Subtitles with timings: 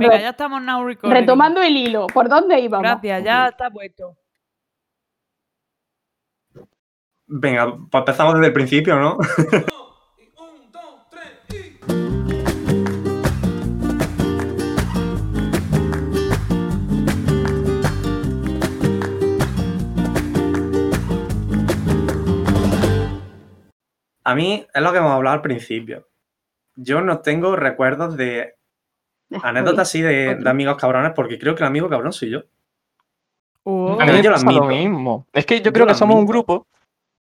[0.00, 1.14] Venga, ya estamos now recording.
[1.14, 2.84] Retomando el hilo, ¿por dónde íbamos?
[2.84, 4.16] Gracias, ya está puesto.
[7.26, 9.18] Venga, pues empezamos desde el principio, ¿no?
[24.22, 26.08] A mí es lo que hemos hablado al principio.
[26.76, 28.59] Yo no tengo recuerdos de
[29.42, 32.40] anécdotas así de, de amigos cabrones porque creo que el amigo cabrón soy yo.
[33.64, 33.98] Oh.
[34.00, 34.66] A mí me Yo lo pasa lo admito.
[34.90, 35.26] mismo.
[35.32, 36.66] Es que yo Yo creo que somos un grupo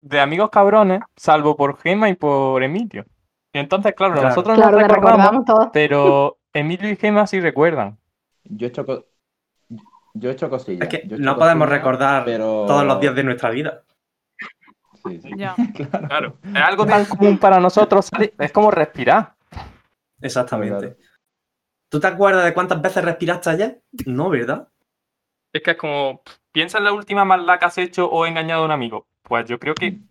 [0.01, 3.05] de amigos cabrones, salvo por Gema y por Emilio.
[3.53, 4.29] Y entonces, claro, Claro.
[4.29, 5.69] nosotros Claro, nos que recordamos, recordamos todos.
[5.71, 7.97] pero Emilio y Gema sí recuerdan.
[8.43, 9.05] Yo he hecho, co-
[10.13, 10.81] yo he hecho cosillas.
[10.81, 13.49] Es que yo he hecho no podemos cosillas, recordar pero- todos los días de nuestra
[13.51, 13.83] vida.
[15.05, 15.29] Sí, sí.
[15.37, 15.55] Ya.
[15.75, 15.99] Claro.
[16.09, 16.37] Claro.
[16.43, 19.33] Es algo tan común para nosotros, es como respirar.
[20.21, 20.97] Exactamente.
[21.95, 23.81] ¿Tú te acuerdas de cuántas veces respiraste ayer?
[24.05, 24.67] No, ¿verdad?
[25.53, 28.65] Es que es como, piensa en la última maldad que has hecho o engañado a
[28.65, 29.07] un amigo.
[29.23, 30.01] Pues yo creo que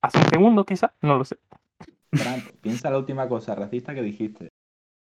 [0.00, 1.36] hace un segundo, quizás, no lo sé.
[2.10, 4.48] Fran, piensa la última cosa racista que dijiste.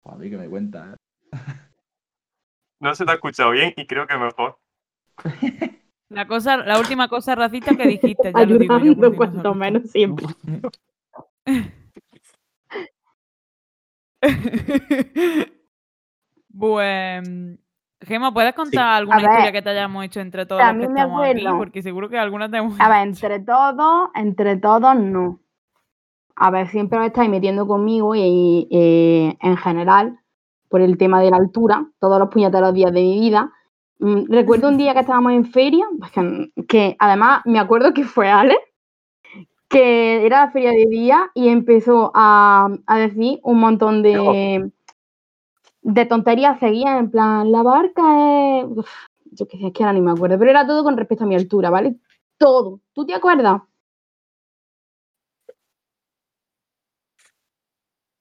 [0.03, 0.93] Pues a mí que me cuenta.
[0.93, 0.97] ¿eh?
[2.79, 4.59] No se te ha escuchado bien y creo que mejor.
[6.11, 8.33] La, cosa, la última cosa racista que dijiste.
[8.35, 10.27] Ya lo digo yo, cuanto menos siempre.
[16.59, 17.29] Pues,
[18.01, 18.99] Gema, ¿puedes contar Sí.
[18.99, 21.25] alguna ver, historia que te hayamos hecho entre todos a los que mí me estamos
[21.25, 21.47] aquí?
[21.57, 25.41] Porque seguro que alguna te hemos A ver, entre todos, entre todos no.
[26.37, 30.19] A ver, siempre os estáis metiendo conmigo y, en general,
[30.69, 33.53] por el tema de la altura, todos los puñeteros días de mi vida.
[33.99, 38.05] Mm, recuerdo un día que estábamos en feria, pues que, que además me acuerdo que
[38.05, 38.59] fue Ale,
[39.69, 44.71] que era la feria de día y empezó a, a decir un montón de,
[45.87, 48.03] de tonterías seguían, en plan, la barca
[48.61, 48.65] es...
[48.67, 48.89] Uf,
[49.31, 51.27] yo qué sé, es que ahora ni me acuerdo, pero era todo con respecto a
[51.27, 51.97] mi altura, ¿vale?
[52.39, 52.81] Todo.
[52.93, 53.63] ¿Tú te acuerdas?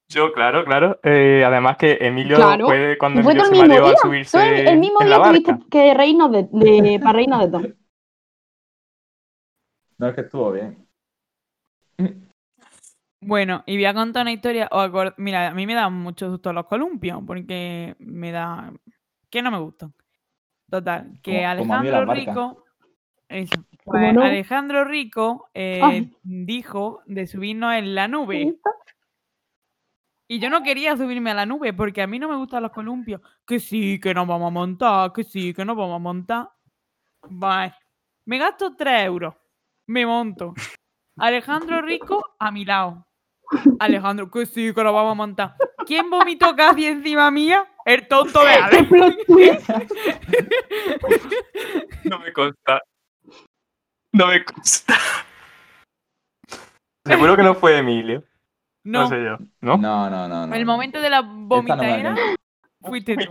[0.10, 1.00] Yo, claro, claro.
[1.04, 2.68] Eh, además que Emilio Claro.
[2.68, 3.98] fue cuando fue Emilio se mismo mareó día.
[3.98, 5.60] subirse Todo el, el mismo en día la barca.
[5.72, 7.62] que reírnos de, de- para reírnos de todo.
[9.98, 10.88] No, es que estuvo bien.
[13.28, 14.70] Bueno, y voy a contar una historia.
[14.70, 18.72] acor- Mira, a mí me dan mucho susto los columpios, porque me da.
[19.30, 19.94] que no me gustan.
[20.70, 22.14] Total, que Como- mí Alejandro.
[22.14, 22.66] Rico.
[23.28, 23.56] Eso.
[23.86, 24.22] ¿Cómo pues, no?
[24.24, 28.56] Alejandro Rico eh, dijo de subirnos en la nube.
[30.28, 32.72] Y yo no quería subirme a la nube porque a mí no me gustan los
[32.72, 33.22] columpios.
[33.46, 36.50] Que sí, que nos vamos a montar, que sí, que nos vamos a montar.
[37.30, 37.74] Bye.
[38.26, 39.36] Me gasto 3 euros.
[39.88, 40.54] Me monto.
[41.18, 43.06] Alejandro Rico a mi lado.
[43.80, 45.56] Alejandro, que sí, que nos vamos a montar.
[45.86, 47.66] ¿Quién vomitó casi encima mía?
[47.86, 48.88] El tonto de Ale.
[52.04, 52.82] No me consta.
[54.12, 54.96] No me consta.
[57.06, 58.24] Seguro que no fue Emilio.
[58.84, 59.38] No, No, sé yo.
[59.62, 59.78] ¿No?
[59.78, 60.48] No, no, no.
[60.48, 60.72] no el no.
[60.72, 62.36] momento de la no vomitadera la
[62.88, 63.26] fuiste tú.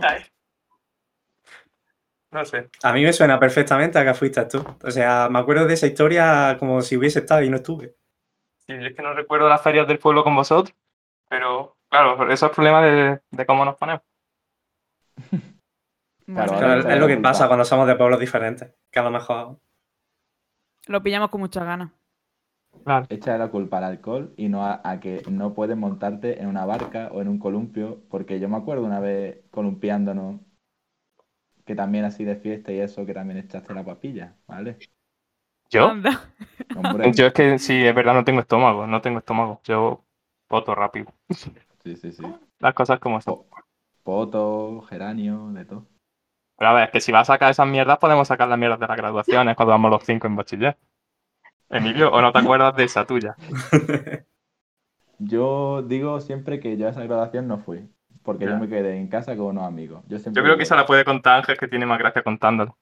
[2.31, 2.69] No sé.
[2.83, 4.63] A mí me suena perfectamente a que fuiste tú.
[4.83, 7.95] O sea, me acuerdo de esa historia como si hubiese estado y no estuve.
[8.67, 10.75] Sí, es que no recuerdo las ferias del pueblo con vosotros.
[11.29, 14.03] Pero, claro, eso es problema de, de cómo nos ponemos.
[16.33, 18.71] Claro, es lo que pasa cuando somos de pueblos diferentes.
[18.91, 19.59] Que a lo mejor.
[20.87, 21.91] lo pillamos con muchas ganas.
[22.83, 23.05] Claro.
[23.09, 26.65] Echa la culpa al alcohol y no a, a que no puedes montarte en una
[26.65, 30.41] barca o en un columpio, porque yo me acuerdo una vez columpiándonos,
[31.65, 34.81] que también así de fiesta y eso, que también echaste la papilla, ¿vale?
[35.69, 35.89] ¿Yo?
[35.89, 36.21] Anda.
[36.75, 38.87] Hombre, Yo es que sí, es verdad, no tengo estómago.
[38.87, 39.61] No tengo estómago.
[39.63, 40.03] Yo
[40.49, 41.07] voto rápido.
[41.83, 42.23] sí, sí, sí.
[42.59, 43.35] Las cosas como son.
[43.35, 43.47] Po-
[44.03, 45.85] Poto, geranio, de todo.
[46.57, 48.79] Pero a ver, es que si vas a sacar esas mierdas, podemos sacar las mierdas
[48.79, 50.77] de las graduaciones cuando vamos los cinco en bachiller.
[51.69, 53.35] Emilio, ¿o no te acuerdas de esa tuya?
[55.19, 57.87] Yo digo siempre que yo a esa graduación no fui,
[58.23, 60.03] porque yo me quedé en casa con unos amigos.
[60.07, 62.23] Yo, siempre Yo creo digo que esa la puede contar Ángel, que tiene más gracia
[62.23, 62.77] contándolo.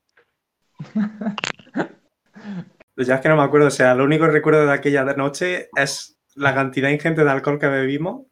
[2.95, 3.67] Ya es que no me acuerdo.
[3.67, 7.59] O sea, lo único que recuerdo de aquella noche es la cantidad ingente de alcohol
[7.59, 8.25] que bebimos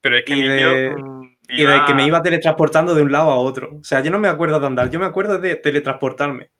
[0.00, 0.34] Pero es que
[1.48, 3.78] y de que me iba teletransportando de un lado a otro.
[3.80, 6.50] O sea, yo no me acuerdo de andar, yo me acuerdo de teletransportarme.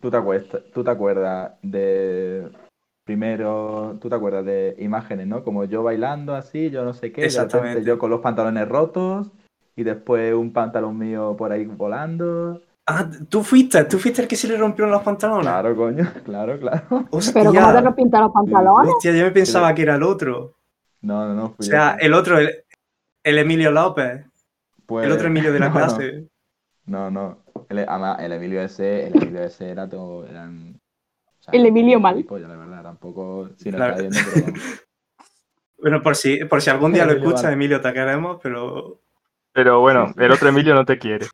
[0.00, 2.48] ¿Tú te, acuestas- tú te acuerdas de...
[3.04, 5.44] Primero, tú te acuerdas de imágenes, ¿no?
[5.44, 7.84] Como yo bailando así, yo no sé qué, Exactamente.
[7.84, 9.30] yo con los pantalones rotos
[9.76, 12.62] y después un pantalón mío por ahí volando.
[12.86, 15.46] Ah, tú fuiste, tú fuiste el que se le rompieron los pantalones.
[15.46, 17.06] Claro, coño, claro, claro.
[17.10, 18.92] Hostia, Pero ¿cómo te pintan los pantalones?
[18.94, 20.56] hostia, yo me pensaba que era el otro.
[21.00, 21.44] No, no, no.
[21.58, 22.06] O fui sea, yo.
[22.06, 22.64] el otro, el,
[23.22, 24.26] el Emilio López.
[24.86, 25.80] Pues, El otro Emilio de la no, no.
[25.80, 26.28] clase.
[26.86, 27.44] No, no.
[27.70, 30.26] El, además, el Emilio ese, el Emilio ese era todo.
[30.26, 30.78] Eran,
[31.40, 32.14] o sea, El Emilio mal.
[32.16, 33.48] gilipollas, la verdad, tampoco.
[33.56, 34.10] Si no La está verdad.
[34.10, 34.60] viendo, pero vamos.
[35.78, 37.54] Bueno, por si, por si algún día lo escuchas, vale.
[37.54, 39.00] Emilio, te queremos, pero
[39.52, 41.26] Pero bueno, el otro Emilio no te quiere.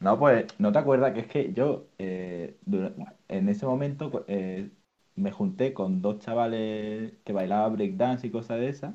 [0.00, 2.56] No, pues, ¿no te acuerdas que es que yo eh,
[3.28, 4.70] en ese momento eh,
[5.14, 8.94] me junté con dos chavales que bailaban breakdance y cosas de esas?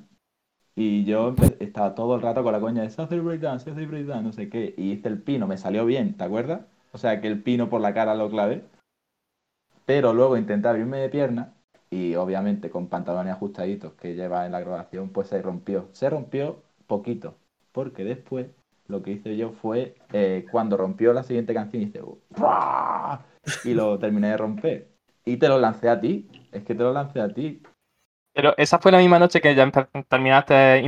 [0.75, 4.23] Y yo estaba todo el rato con la coña de "sé hacer breakdance, hacer breakdance,
[4.23, 4.75] no sé qué.
[4.77, 6.61] Y hice el pino, me salió bien, ¿te acuerdas?
[6.93, 8.63] O sea, que el pino por la cara lo clavé.
[9.85, 11.53] Pero luego intenté abrirme de pierna
[11.91, 15.89] y obviamente con pantalones ajustaditos que lleva en la grabación, pues se rompió.
[15.91, 17.35] Se rompió poquito,
[17.71, 18.47] porque después
[18.87, 23.19] lo que hice yo fue eh, cuando rompió la siguiente canción hice ¡Buah!
[23.65, 24.87] y lo terminé de romper.
[25.25, 26.27] Y te lo lancé a ti.
[26.51, 27.61] Es que te lo lancé a ti.
[28.33, 29.69] Pero esa fue la misma noche que ya
[30.07, 30.83] terminaste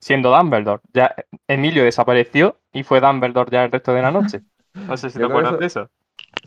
[0.00, 0.82] siendo Dumbledore.
[0.92, 1.14] Ya
[1.46, 4.40] Emilio desapareció y fue Dumbledore ya el resto de la noche.
[4.88, 5.90] No sé si te acuerdas eso- de eso.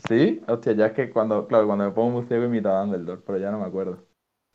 [0.08, 0.42] ¿Sí?
[0.48, 3.38] Hostia, ya es que cuando, claro, cuando me pongo muy ciego imitaba a Dumbledore, pero
[3.38, 4.04] ya no me acuerdo.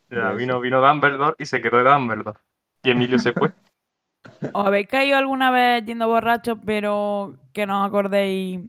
[0.09, 2.39] Ya, vino, vino Dumbledore y se quedó de Dumbledore.
[2.83, 3.51] Y Emilio se fue.
[4.53, 8.61] ¿Os habéis caído alguna vez yendo borrachos, pero que no os acordéis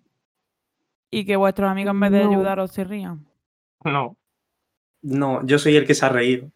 [1.10, 2.30] y que vuestros amigos en vez de No.
[2.30, 3.26] ayudaros se rían?
[3.84, 4.16] No.
[5.02, 6.50] no, yo soy el que se ha reído.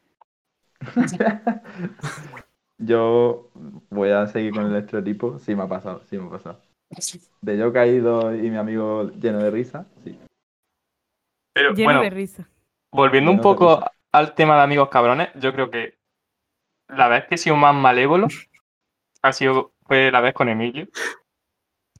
[2.79, 3.51] Yo
[3.91, 5.39] voy a seguir con el estereotipo.
[5.39, 6.61] Sí, me ha pasado, sí, me ha pasado.
[7.41, 10.19] De yo caído y mi amigo lleno de risa, sí.
[11.55, 12.49] Pero Lleno bueno, de risa.
[12.93, 13.81] volviendo un Lleno poco
[14.13, 15.95] al tema de amigos cabrones, yo creo que
[16.89, 18.29] la vez que he sido más malévolo
[19.27, 20.89] ha sido fue la vez con Emilio.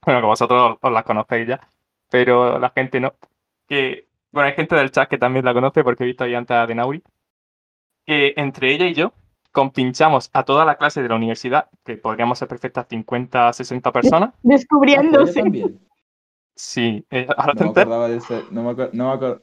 [0.05, 1.59] Bueno, que vosotros os las conocéis ya,
[2.09, 3.15] pero la gente no.
[3.67, 6.55] Que, bueno, hay gente del chat que también la conoce porque he visto ahí antes
[6.55, 7.03] a Denauri.
[8.05, 9.11] Que entre ella y yo
[9.51, 14.29] compinchamos a toda la clase de la universidad, que podríamos ser perfectas 50, 60 personas.
[14.29, 15.43] Ah, ¿fue ella Descubriéndose.
[16.55, 19.37] Sí, eh, ahora No me acordaba de ese, no me, no me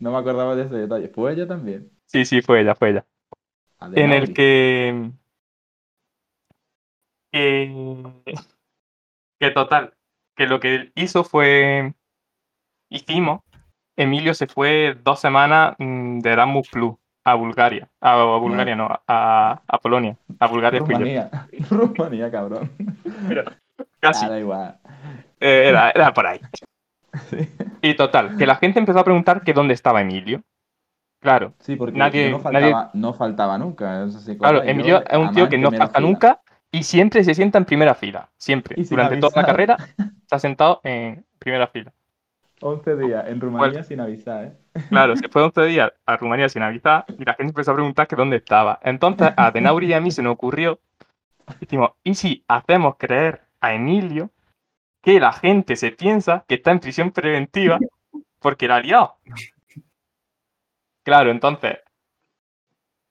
[0.00, 1.08] no me acordaba de ese detalle.
[1.08, 1.90] ¿Fue ella también?
[2.06, 3.06] Sí, sí, fue ella, fue ella.
[3.92, 5.12] en el que,
[7.32, 8.02] que
[9.38, 9.94] que total
[10.36, 11.92] que lo que él hizo fue
[12.90, 13.40] hicimos
[13.96, 16.94] Emilio se fue dos semanas mm, de Erasmus Plus
[17.24, 20.80] a Bulgaria a, a Bulgaria no a, a Polonia a Bulgaria.
[20.80, 21.30] Rumanía.
[21.70, 22.70] Rumanía, cabrón.
[24.00, 24.78] casi Ah, igual.
[25.40, 26.40] Eh, era, era por ahí
[27.28, 27.38] Sí.
[27.82, 30.42] y total que la gente empezó a preguntar que dónde estaba Emilio
[31.20, 34.04] claro Sí, porque Nadie- no, nadie- faltaba, no faltaba nunca.
[34.04, 36.40] eso sí, Claro, Emilio es un tío que no falta nunca
[36.72, 38.30] y siempre se sienta en primera fila.
[38.36, 38.82] Siempre.
[38.84, 39.76] Durante toda la carrera
[40.26, 41.92] se ha sentado en primera fila.
[42.62, 44.52] 11 días en Rumanía sin avisar, ¿eh?
[44.90, 48.06] Claro, se fue 11 días a Rumanía sin avisar y la gente empezó a preguntar
[48.06, 48.78] que dónde estaba.
[48.82, 50.78] Entonces a Denauri y a mí se nos ocurrió,
[51.58, 54.30] decimos, ¿y si hacemos creer a Emilio
[55.00, 57.78] que la gente se piensa que está en prisión preventiva
[58.38, 59.16] porque la ha liado?
[61.02, 61.78] Claro, entonces,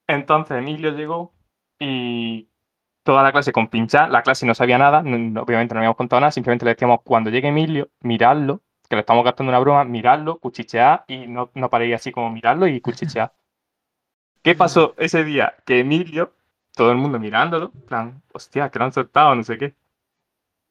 [0.07, 1.33] entonces Emilio llegó
[1.79, 2.48] y
[3.09, 6.19] toda la clase con pinchar, la clase no sabía nada, no- obviamente no habíamos contado
[6.21, 10.39] nada, simplemente le decíamos, cuando llegue Emilio, miradlo, que le estamos gastando una broma, miradlo,
[10.39, 13.33] cuchichear y no, no paréis así como mirarlo y cuchichear.
[14.43, 15.55] ¿Qué pasó ese día?
[15.65, 16.33] Que Emilio,
[16.75, 19.75] todo el mundo mirándolo, en plan, hostia, que lo han soltado, no sé qué.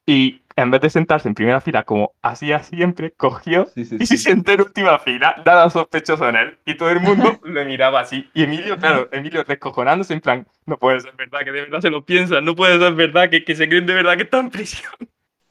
[0.09, 4.07] Y en vez de sentarse en primera fila como hacía siempre, cogió Sí, sí, y
[4.07, 4.17] se sí.
[4.17, 6.57] sentó en última fila, nada sospechoso en él.
[6.65, 8.29] Y todo el mundo le miraba así.
[8.33, 11.89] Y Emilio, claro, Emilio descojonándose en plan, no puede ser verdad que de verdad se
[11.91, 14.49] lo piensan, no puede ser verdad que, que se creen de verdad que está en
[14.49, 14.91] prisión.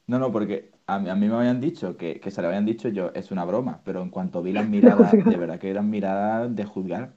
[0.08, 2.64] No, no, porque a mí, a mí me habían dicho que, que se lo habían
[2.66, 5.88] dicho yo, es una broma, pero en cuanto vi las miradas, de verdad que eran
[5.90, 7.16] miradas de juzgar.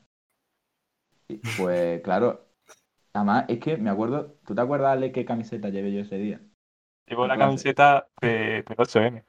[1.56, 2.48] Pues claro,
[3.14, 6.42] además es que me acuerdo, ¿tú te acuerdas, Ale, qué camiseta llevé yo ese día?
[7.08, 9.24] Llevó la camiseta de, de 8M.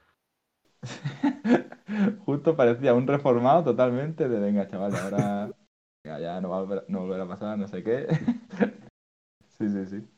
[2.25, 5.51] Justo parecía un reformado totalmente de venga, chaval, ahora
[6.05, 8.07] ya, ya no va a volver, no volverá a pasar, no sé qué.
[9.59, 10.09] Sí, sí, sí.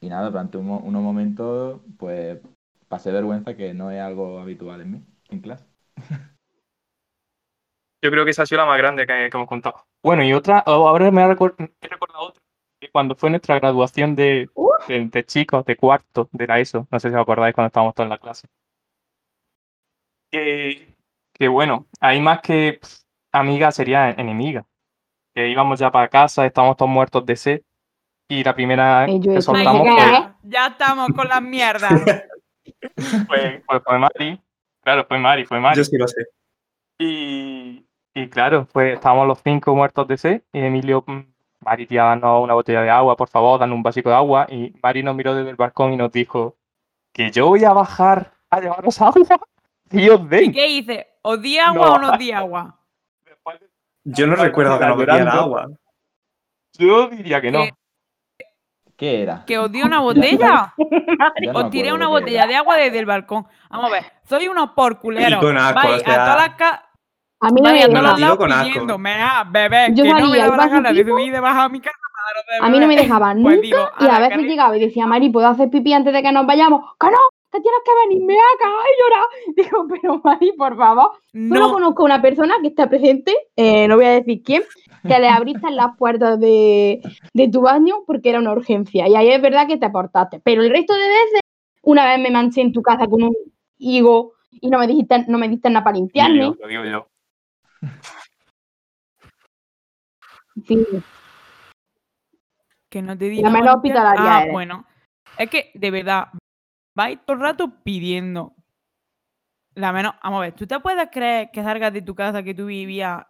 [0.00, 2.40] Y nada, durante un unos momentos, pues
[2.88, 5.66] pasé vergüenza que no es algo habitual en mí, en clase.
[8.02, 9.86] Yo creo que esa ha sido la más grande que, que hemos contado.
[10.02, 11.70] Bueno, y otra, ahora me he recordado
[12.18, 12.41] otra,
[12.90, 14.86] cuando fue nuestra graduación de, Uf.
[14.88, 17.94] de, de chicos, de cuarto, de la ESO, no sé si os acordáis cuando estábamos
[17.94, 18.48] todos en la clase.
[20.30, 20.96] Que,
[21.34, 22.80] que bueno, ahí más que
[23.32, 24.64] amiga sería enemiga.
[25.34, 27.62] Que íbamos ya para casa, estábamos todos muertos de sed,
[28.28, 29.86] y la primera que soltamos.
[30.42, 31.92] Ya estamos con las mierdas.
[33.26, 34.40] fue, fue- fue Mari.
[34.82, 35.76] Claro, fue Mari, fue Mari.
[35.78, 36.24] Yo sí lo sé.
[36.98, 41.20] Y, y claro, pues estábamos los cinco muertos de sed y Emilio, mm,
[41.64, 44.46] Mari, tía, danos una botella de agua, por favor, danos un básico de agua.
[44.50, 46.56] Y Mari nos miró desde el balcón y nos dijo,
[47.12, 49.22] que yo voy a bajar a llevaros agua
[49.90, 50.52] y os ¿Y den.
[50.52, 51.06] qué hice?
[51.22, 51.92] ¿Os di agua No.
[51.94, 52.76] o no os di agua?
[53.24, 53.36] De-
[54.04, 55.68] Yo no recuerdo que nos bebiera agua.
[56.78, 57.60] Yo diría que no.
[57.62, 57.72] Que-
[58.96, 59.44] ¿Qué era?
[59.46, 60.74] ¿Que os di una botella?
[60.76, 63.46] No Os tiré una botella de agua desde el balcón.
[63.70, 65.40] Vamos a ver, soy unos porculeros.
[65.42, 66.56] Y con asco, Vais o a todas las
[67.42, 68.98] A mí no me a No digo con asco.
[68.98, 71.40] mea, bebé, Yo que no me salía daba al la gana de subir y de
[71.40, 73.78] bajar a mi casa para daros de A mí no me dejaban Pues nunca digo,
[73.98, 76.46] y a ala, veces llegaba y decía, Mari, ¿puedo hacer pipí antes de que nos
[76.46, 76.84] vayamos?
[77.00, 77.18] ¡Que no!
[77.50, 78.24] ¡Te tienes que venir!
[78.26, 79.26] ¡Me a cagar y llorar!
[79.56, 81.10] Digo, pero Mari, por favor.
[81.32, 84.62] Solo No, conozco a una persona que está presente, eh, no voy a decir quién,
[85.02, 87.02] que le abriste las puertas de,
[87.34, 89.08] de tu baño porque era una urgencia.
[89.08, 90.40] Y ahí es verdad que te portaste.
[90.44, 91.40] Pero el resto de veces,
[91.82, 93.34] una vez me manché en tu casa con un
[93.78, 96.34] higo y no me dijiste, no me diste nada para limpiarme.
[96.34, 97.06] Digo yo, lo digo yo.
[100.66, 100.86] Sí,
[102.90, 103.48] que no te diga.
[103.48, 103.74] Limpiar.
[103.76, 104.52] hospitalaria Ah, eres.
[104.52, 104.84] bueno.
[105.38, 106.28] Es que, de verdad,
[106.94, 108.54] vais todo el rato pidiendo.
[109.74, 110.14] La menos.
[110.22, 113.24] Vamos a ver, ¿tú te puedes creer que salgas de tu casa que tú vivías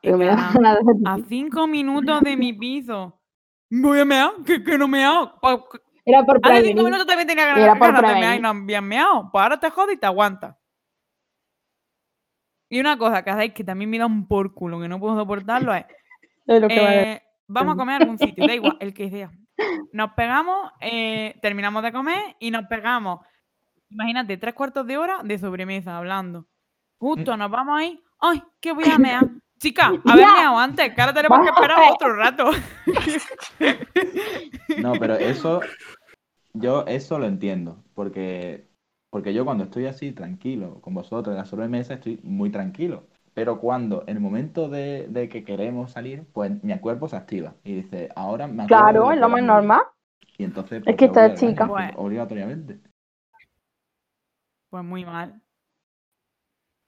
[1.06, 3.20] a cinco minutos de mi piso?
[3.70, 5.32] Voy a mear, que, que no me hago.
[6.04, 6.84] Era por Hace cinco prevenir.
[6.84, 8.72] minutos también tenía Era ganas, por ganas de mear y prevenir.
[8.74, 9.28] no meado.
[9.30, 10.56] Pues ahora te jodes y te aguantas.
[12.72, 15.14] Y una cosa que hacéis que también me da un por culo, que no puedo
[15.14, 15.84] soportarlo, es
[16.46, 19.30] lo que eh, vamos a comer a algún sitio, da igual, el que sea.
[19.92, 23.20] Nos pegamos, eh, terminamos de comer y nos pegamos,
[23.90, 26.46] imagínate, tres cuartos de hora de sobremesa hablando.
[26.96, 29.28] Justo nos vamos ahí, ¡ay, que voy a mear!
[29.58, 30.32] Chica, haber Ya.
[30.32, 32.50] meado antes, que ahora tenemos que esperar otro rato.
[34.78, 35.60] No, pero eso,
[36.54, 38.66] yo eso lo entiendo, porque,
[39.12, 43.04] porque yo cuando estoy así tranquilo con vosotros en la sobremesa estoy muy tranquilo,
[43.34, 47.54] pero cuando en el momento de, de que queremos salir, pues mi cuerpo se activa
[47.62, 49.82] y dice, ahora me Claro, es lo más que- normal.
[50.38, 51.68] Y entonces, Es pues, que esta al baño, chica.
[51.68, 52.78] Pues- obligatoriamente.
[54.70, 55.42] Pues muy mal.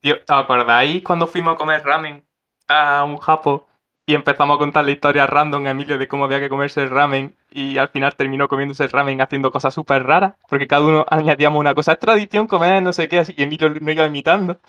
[0.00, 2.24] Tío, ¿os acordáis cuando fuimos a comer ramen
[2.68, 3.66] a un japo
[4.06, 6.90] y empezamos a contar la historia random a Emilio de cómo había que comerse el
[6.90, 10.34] ramen y al final terminó comiéndose el ramen haciendo cosas súper raras?
[10.48, 13.70] Porque cada uno añadíamos una cosa, es tradición comer no sé qué, así y Emilio
[13.70, 14.60] no iba imitando.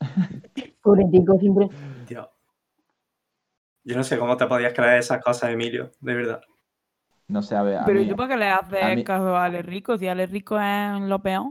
[0.82, 1.68] Pobre tico, siempre.
[2.06, 2.28] Dios.
[3.84, 6.40] Yo no sé cómo te podías creer esas cosas, Emilio, de verdad.
[7.28, 9.36] No sé, a ver, a Pero ¿y mí- tú por qué le haces mí- caso
[9.36, 9.98] a Ale Rico?
[9.98, 11.46] Si Ale Rico es lo peor.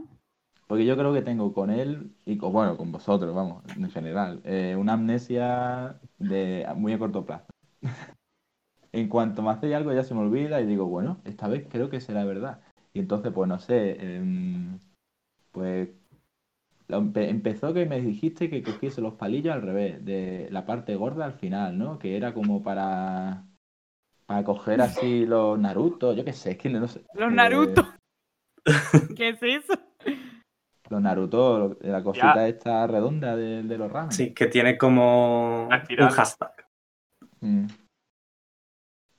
[0.66, 4.40] Porque yo creo que tengo con él y con, bueno, con vosotros, vamos, en general,
[4.44, 7.46] eh, una amnesia de muy a corto plazo.
[8.92, 11.90] En cuanto me hacéis algo ya se me olvida y digo, bueno, esta vez creo
[11.90, 12.60] que será verdad.
[12.92, 14.78] Y entonces, pues no sé, em,
[15.52, 15.88] pues
[16.88, 21.24] empe- empezó que me dijiste que cogiese los palillos al revés, de la parte gorda
[21.24, 21.98] al final, ¿no?
[21.98, 23.44] Que era como para,
[24.26, 27.02] para coger así los Naruto, yo qué sé, es que no sé.
[27.14, 27.84] Los eh, Naruto.
[29.16, 29.74] ¿Qué es eso?
[30.94, 34.12] Los Naruto, la cosita esta redonda de, de los ramen.
[34.12, 36.54] Sí, que tiene como un hashtag.
[37.40, 37.66] Mm.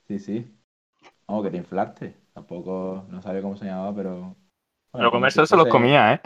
[0.08, 0.58] Sí, sí.
[1.28, 2.16] Vamos, que te inflaste.
[2.34, 4.20] Tampoco, no sabía cómo se llamaba, pero...
[4.20, 4.38] bueno,
[4.94, 6.22] Pero comer si eso se los comía, ¿eh?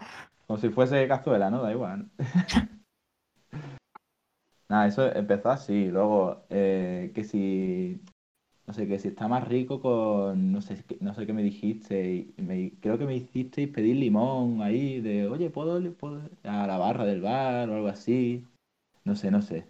[0.45, 1.63] Como si fuese cazuela, ¿no?
[1.63, 2.05] Da igual.
[4.69, 5.87] Nada, eso empezó así.
[5.87, 8.03] Luego, eh, que si...
[8.69, 10.51] No sé, que si está más rico con...
[10.51, 12.27] No sé, qué- no sé qué me dijiste.
[12.37, 15.27] y me- creo que me hicisteis pedir limón ahí de...
[15.27, 18.45] Oye, ¿puedo, puedo a la barra del bar o algo así?
[19.05, 19.65] No sé, no sé.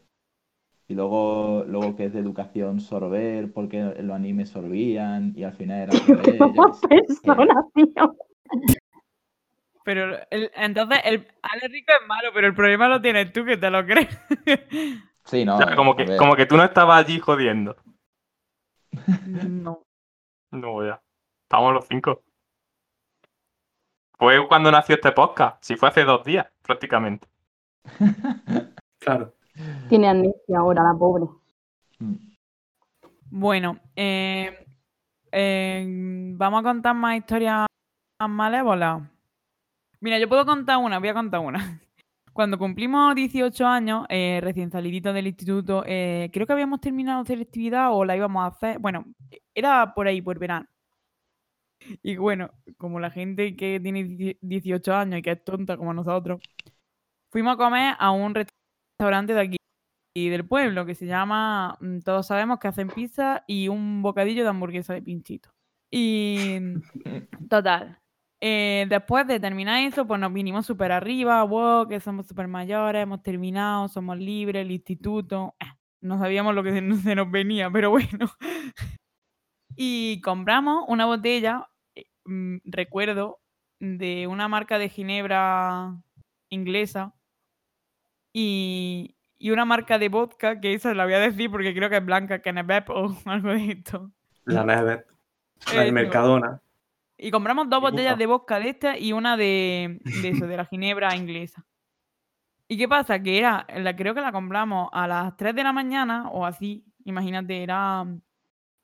[0.90, 5.54] Y luego, luego que es de educación sorber, porque en los animes sorbían y al
[5.54, 5.94] final era
[6.26, 8.18] qué persona, tío.
[9.86, 13.56] Pero el- entonces el Ale Rico es malo, pero el problema lo tienes tú que
[13.56, 14.10] te lo crees.
[15.24, 15.56] Sí, no.
[15.56, 16.18] O sea, como, que, ver.
[16.18, 17.78] como que tú no estabas allí jodiendo.
[19.48, 19.84] No.
[20.52, 21.02] No, ya.
[21.44, 22.24] Estamos los cinco.
[24.18, 25.64] Fue cuando nació este podcast.
[25.64, 27.28] Si fue hace dos días, prácticamente.
[29.02, 29.34] Claro.
[29.88, 31.24] Tiene amnesia ahora, la pobre.
[32.00, 32.16] Mm.
[33.32, 34.66] Bueno, eh,
[35.32, 35.86] eh,
[36.36, 37.66] vamos a contar más historias
[38.28, 39.04] malévolas.
[40.02, 41.82] Mira, yo puedo contar una, voy a contar una.
[42.40, 47.94] Cuando cumplimos 18 años, eh, recién saliditos del instituto, eh, creo que habíamos terminado selectividad
[47.94, 48.80] o la íbamos a hacer.
[48.80, 49.04] Bueno,
[49.54, 50.66] era por ahí, por verano.
[52.02, 55.94] Y bueno, como la gente que tiene 10 18 años y que es tonta como
[55.94, 56.40] nosotros,
[57.30, 59.58] fuimos a comer a un restaurante de aquí
[60.16, 64.44] y del pueblo que se llama, mm, todos sabemos que hacen pizza y un bocadillo
[64.44, 65.50] de hamburguesa de pinchito.
[65.92, 66.58] Y
[67.50, 68.00] total.
[68.42, 73.04] Eh, después de terminar eso, pues nos vinimos súper arriba, wow, que somos súper mayores,
[73.04, 75.56] hemos terminado, somos libres, el instituto.
[75.60, 75.66] eh,
[76.02, 78.30] no sabíamos lo que se nos, se nos venía, pero bueno.
[79.76, 83.40] y compramos una botella, eh, mm, recuerdo,
[83.80, 85.96] de una marca de ginebra
[86.50, 87.14] inglesa
[88.34, 91.98] y, y una marca de vodka, que esa la voy a decir porque creo que
[91.98, 94.12] es blanca, es o algo de esto.
[94.46, 95.06] La Neves.
[95.74, 95.92] La.
[95.92, 96.62] Mercadona.
[97.22, 98.18] Y compramos dos botellas vodka.
[98.18, 101.66] de vodka de esta y una de, de eso, de la ginebra inglesa.
[102.68, 103.22] ¿Y qué pasa?
[103.22, 106.86] Que era, la, creo que la compramos a las 3 de la mañana o así,
[107.04, 108.06] imagínate, era...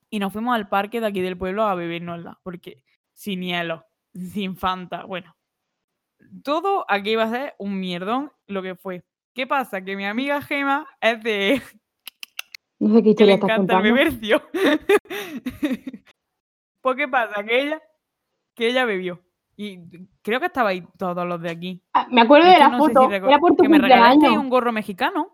[0.09, 4.55] Y nos fuimos al parque de aquí del pueblo a bebernosla, porque sin hielo, sin
[4.57, 5.35] Fanta, bueno.
[6.43, 9.03] Todo aquí iba a ser un mierdón lo que fue.
[9.33, 9.83] ¿Qué pasa?
[9.83, 11.61] Que mi amiga Gema es de,
[12.79, 13.83] No sé qué que le encanta el contando.
[13.83, 14.41] bebercio.
[16.81, 17.81] pues qué pasa, que ella,
[18.55, 19.21] que ella bebió.
[19.57, 19.79] Y
[20.21, 21.81] creo que estabais todos los de aquí.
[21.93, 23.09] Ah, Me acuerdo de la no sé si foto.
[23.09, 25.31] reco- Era por tu que me regalaste un gorro mexicano.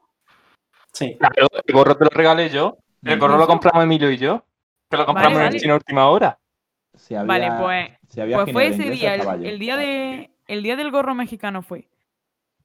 [0.94, 1.18] Sí.
[1.18, 2.78] Claro, el gorro te lo regalé yo.
[3.04, 4.46] El gorro lo compramos Emilio y yo.
[4.90, 5.56] Que lo compramos en vale.
[5.56, 6.38] el chino a última hora.
[6.94, 10.76] Si había, Vale, pues, si había pues fue ese día, el día de, el día
[10.76, 11.88] del gorro mexicano fue.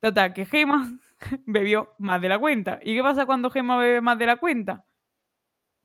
[0.00, 0.98] Total, que Gema
[1.46, 2.80] bebió más de la cuenta.
[2.82, 4.84] ¿Y qué pasa cuando Gema bebe más de la cuenta?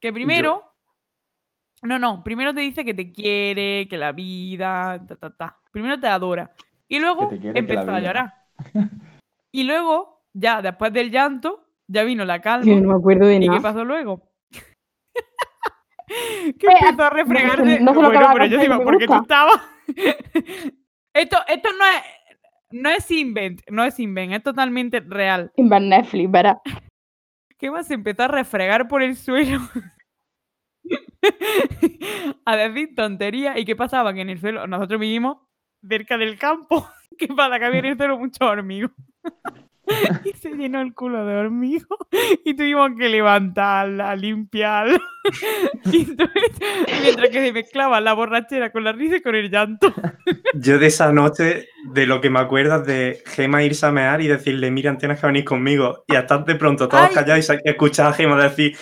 [0.02, 0.71] Que primero.
[1.84, 5.58] No, no, primero te dice que te quiere, que la vida, ta, ta, ta.
[5.72, 6.52] Primero te adora.
[6.88, 8.34] Y luego quiere, empezó a llorar.
[9.54, 12.66] Y luego, ya después del llanto, ya vino la calma.
[12.66, 14.32] Yo no me acuerdo de ¿Y qué pasó luego?
[16.08, 17.80] que Eh, empezó a refregarse.
[17.82, 19.62] no se lo bueno, pero yo digo, me porque tú estabas.
[21.14, 22.04] esto, esto no es.
[22.74, 25.52] No es invent, no es invent, es totalmente real.
[25.58, 26.58] En Van Netflix, ¿verdad?
[27.58, 27.88] ¿Qué más?
[27.88, 29.60] Se empezó a refregar por el suelo.
[32.46, 33.58] a decir tonterías.
[33.58, 34.14] ¿Y qué pasaba?
[34.14, 35.38] Que en el suelo, nosotros vivimos
[35.88, 36.88] cerca del campo.
[37.18, 37.60] ¿Qué pasa?
[37.60, 38.92] Que había en el suelo muchos hormigos.
[40.26, 41.98] y se llenó el culo de hormigos.
[42.46, 45.00] Y tuvimos que levantarla, limpiarla.
[45.92, 46.42] y entonces,
[47.02, 49.94] mientras que se mezclaba la borrachera con la risa y con el llanto.
[50.56, 54.22] Yo de esa noche, de lo que me acuerdo es de Gema irse a mear
[54.22, 56.04] y decirle, mira, tienes que venir conmigo.
[56.08, 57.14] Y hasta de pronto todos Ay.
[57.14, 58.76] callados y escuchar a Gema decir,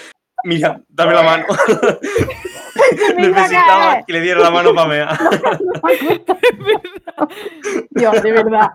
[0.44, 1.46] mira, dame la mano.
[3.18, 5.10] Necesitaba que le diera la mano para mear.
[7.92, 8.70] Dios, de verdad.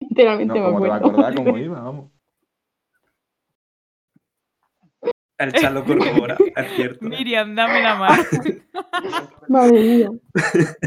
[0.00, 1.18] Literalmente No, me como te va a acuerdo.
[1.20, 2.10] acordar cómo iba, vamos.
[5.36, 7.04] El Charlo corrobora, es cierto.
[7.06, 8.22] Miriam, dame la mano.
[9.48, 10.10] Madre mía.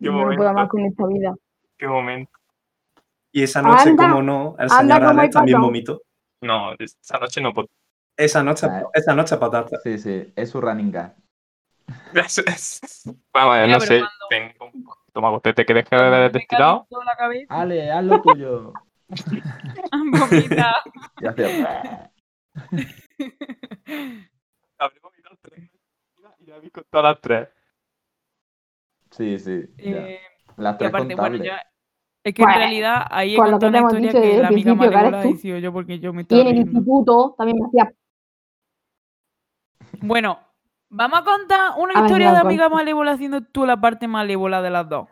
[0.00, 0.52] Qué No puedo momento.
[0.54, 1.34] más con esta vida.
[1.78, 2.32] Qué momento.
[3.32, 6.02] Y esa noche, Anda, como no, el señor Alex también vomitó.
[6.42, 7.52] No, esa noche no.
[8.16, 9.78] Esa noche, Ah, esa noche patata.
[9.82, 11.16] Sí, sí, es su running gag.
[12.14, 14.00] Es- es- Vamos a ver, Mira, no sé.
[14.00, 14.54] cuando- Ven,
[15.12, 16.86] Toma, usted te quedes que Cuando haber me destilado.
[17.48, 18.72] Ale, haz lo tuyo.
[19.92, 20.76] vomita.
[21.20, 22.10] Y hacía.
[24.78, 25.70] Habré vomitado tres
[26.38, 27.48] y ya vi con todas las tres.
[29.10, 29.64] Sí, sí.
[29.78, 29.84] ya.
[30.08, 30.20] Eh,
[30.56, 31.62] Las y tres aparte, bueno, contables.
[32.24, 34.48] Es que en Pues, realidad ahí he con lo que una historia dicho que la
[34.48, 35.36] amiga malévola tú.
[35.36, 36.78] sido yo porque yo me Y estaba en el riendo.
[36.78, 37.92] instituto también me hacía.
[40.00, 40.38] Bueno,
[40.88, 44.62] vamos a contar una A ver, historia de amiga malévola haciendo tú la parte malévola
[44.62, 45.08] de las dos.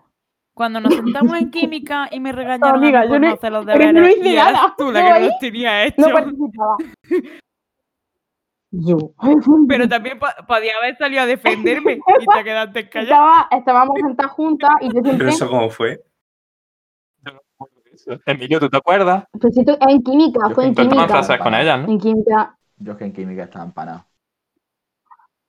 [0.54, 0.94] Cuando nos
[1.30, 3.66] sentamos en química y me regañaron amiga, a mí por yo no no- hacer los
[3.66, 4.74] pero yo no deberes hice y nada.
[4.78, 6.00] tú la que no los tenía hecho.
[6.02, 6.76] No participaba.
[8.72, 8.96] Yo.
[9.68, 11.98] Pero también po- podía haber salido a defenderme y
[12.36, 13.42] te quedaste callada.
[13.42, 15.28] Estaba, estábamos sentadas juntas y yo Pero siempre.
[15.30, 15.96] eso cómo fue.
[17.24, 17.89] Yo no me acuerdo de eso.
[18.26, 19.24] Emilio, ¿tú te acuerdas?
[19.40, 21.08] Pues esto en química, Yo fue en química.
[21.08, 21.88] francés con ella, ¿no?
[21.88, 22.56] En química.
[22.78, 24.04] Yo es que en química estaba empanado.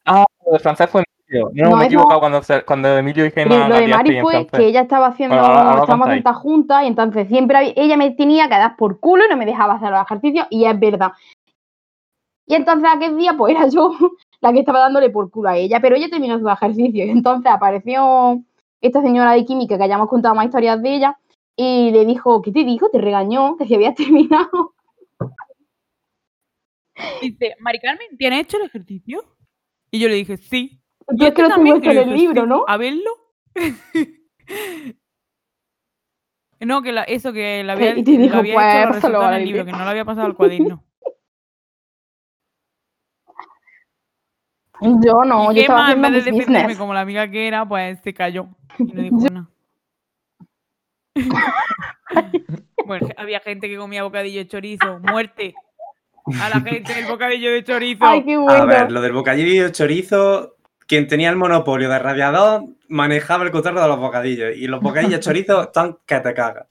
[0.06, 1.50] Ah, lo de francés fue Emilio.
[1.54, 4.66] No, No, me he equivocado cuando, cuando Emilio y Gemma lo de Mari fue que
[4.66, 7.96] ella estaba haciendo, Bueno, ahora- ahora lo estábamos sentadas juntas y entonces siempre había- ella
[7.98, 10.78] me tenía que dar por culo y no me dejaba hacer los ejercicios y es
[10.80, 11.12] verdad.
[12.48, 13.92] Y entonces aquel día pues era yo
[14.42, 17.50] la que estaba dándole por culo a ella, pero ella terminó sus ejercicios y entonces
[17.52, 18.42] apareció
[18.82, 21.18] esta señora de química que hayamos contado más historias de ella
[21.62, 22.90] y le dijo, ¿qué te dijo?
[22.90, 23.96] Te regañó, que si habías
[24.28, 24.74] terminado.
[27.22, 29.24] Dice, Mari Carmen, ¿tienes hecho el ejercicio?
[29.92, 30.82] Y yo le dije, sí.
[31.10, 32.48] ¿Y Yo es que lo tengo en el libro, "Sí".
[32.48, 32.64] ¿no?
[32.68, 33.12] A verlo.
[36.62, 38.54] no, que la- eso que la había, Y te había
[38.90, 40.84] pues, hecho en el libro, que no lo había pasado al cuaderno.
[44.82, 48.00] Yo no, y yo estaba en vez de defenderme como la amiga que era, pues
[48.04, 48.48] se cayó
[48.80, 49.48] y no dijo nada.
[52.86, 55.00] bueno, había gente que comía bocadillo de chorizo.
[55.00, 55.54] ¡Muerte!
[56.40, 58.06] A la gente del bocadillo de chorizo.
[58.06, 58.66] Ay, qué A bueno.
[58.68, 60.56] ver, lo del bocadillo de chorizo,
[60.88, 64.56] quien tenía el monopolio de radiador manejaba el cotarro de los bocadillos.
[64.56, 66.68] Y los bocadillos de chorizo están que te cagas.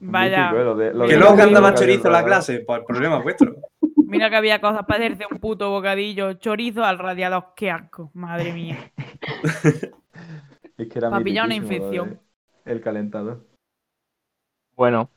[0.00, 0.50] Vaya.
[0.52, 0.64] Mítico.
[0.64, 3.18] Lo de- lo Que luego Lo canta más chorizo en la clase, pues el problema
[3.18, 3.56] es vuestro.
[3.96, 7.48] Mira que había cosas para hacerse un puto bocadillo, chorizo al radiador.
[7.56, 8.78] Qué asco, madre mía.
[10.78, 12.20] Es que era Pa' pillar una infección.
[12.64, 13.44] El calentador.
[14.78, 15.10] Bueno.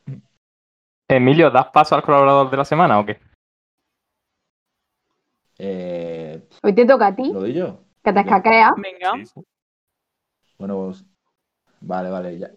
[1.08, 3.20] Emilio, ¿das paso al colaborador de la semana o qué?
[5.60, 7.84] Eh, Hoy te toca a ti, ¿Lo doy yo?
[8.04, 8.22] que te Yo.
[8.22, 8.72] escaqueas.
[8.78, 9.24] Venga.
[10.58, 11.06] Bueno, pues,
[11.80, 12.50] vale, vale, ya.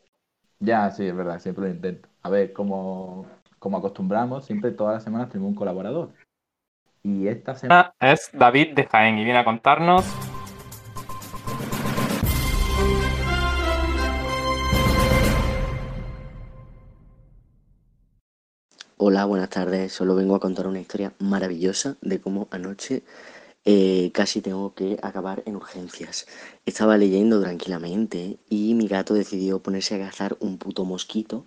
[0.61, 2.09] Ya, sí, es verdad, siempre lo intento.
[2.23, 3.27] A ver, como,
[3.59, 6.09] como acostumbramos, siempre todas las semanas tenemos un colaborador.
[7.03, 10.07] Y esta semana Ah, Es David de Jaén y viene a contarnos.
[19.07, 19.93] Hola, buenas tardes.
[19.93, 23.03] Solo vengo a contar una historia maravillosa de cómo anoche
[23.67, 26.27] eh, casi tengo que acabar en urgencias.
[26.65, 31.45] Estaba leyendo tranquilamente y mi gato decidió ponerse a cazar un puto mosquito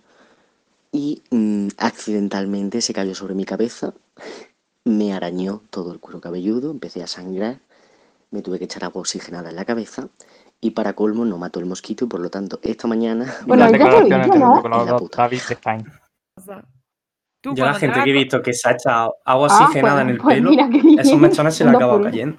[0.92, 3.92] y mm, accidentalmente se cayó sobre mi cabeza,
[4.84, 7.58] me arañó todo el cuero cabelludo, empecé a sangrar,
[8.30, 10.10] me tuve que echar agua oxigenada en la cabeza
[10.60, 13.34] y para colmo no mató el mosquito y por lo tanto esta mañana...
[13.48, 15.22] Bueno, la colaborador puta.
[15.22, 15.84] David de Jaén.
[16.36, 16.64] O sea,
[17.54, 19.96] tú Yo la gente hagas que he visto que se ha echado agua Ah, oxigenada
[19.96, 20.98] pues- en el pues pelo, mira qué bien.
[20.98, 22.38] esos mechones se le acaba cayendo.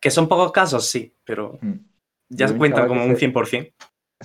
[0.00, 1.72] Que son pocos casos, sí, pero mm,
[2.30, 3.72] ya se chaval como un se- 100%.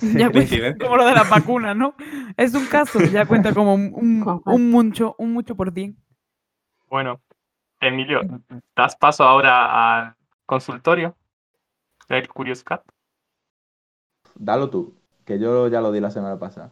[0.30, 0.84] cuenta Coincidencia.
[0.86, 1.94] como lo de las vacunas, ¿no?
[2.36, 4.56] Es un caso, ya cuenta como un, un, Ojalá.
[4.56, 5.96] un mucho, un mucho por cien.
[6.88, 7.20] Bueno,
[7.80, 8.22] Emilio,
[8.74, 10.14] ¿das paso ahora al
[10.46, 11.16] consultorio?
[12.08, 12.82] El Curious Cat.
[14.34, 14.94] dalo tú,
[15.28, 16.70] que yo ya lo di la semana pasada.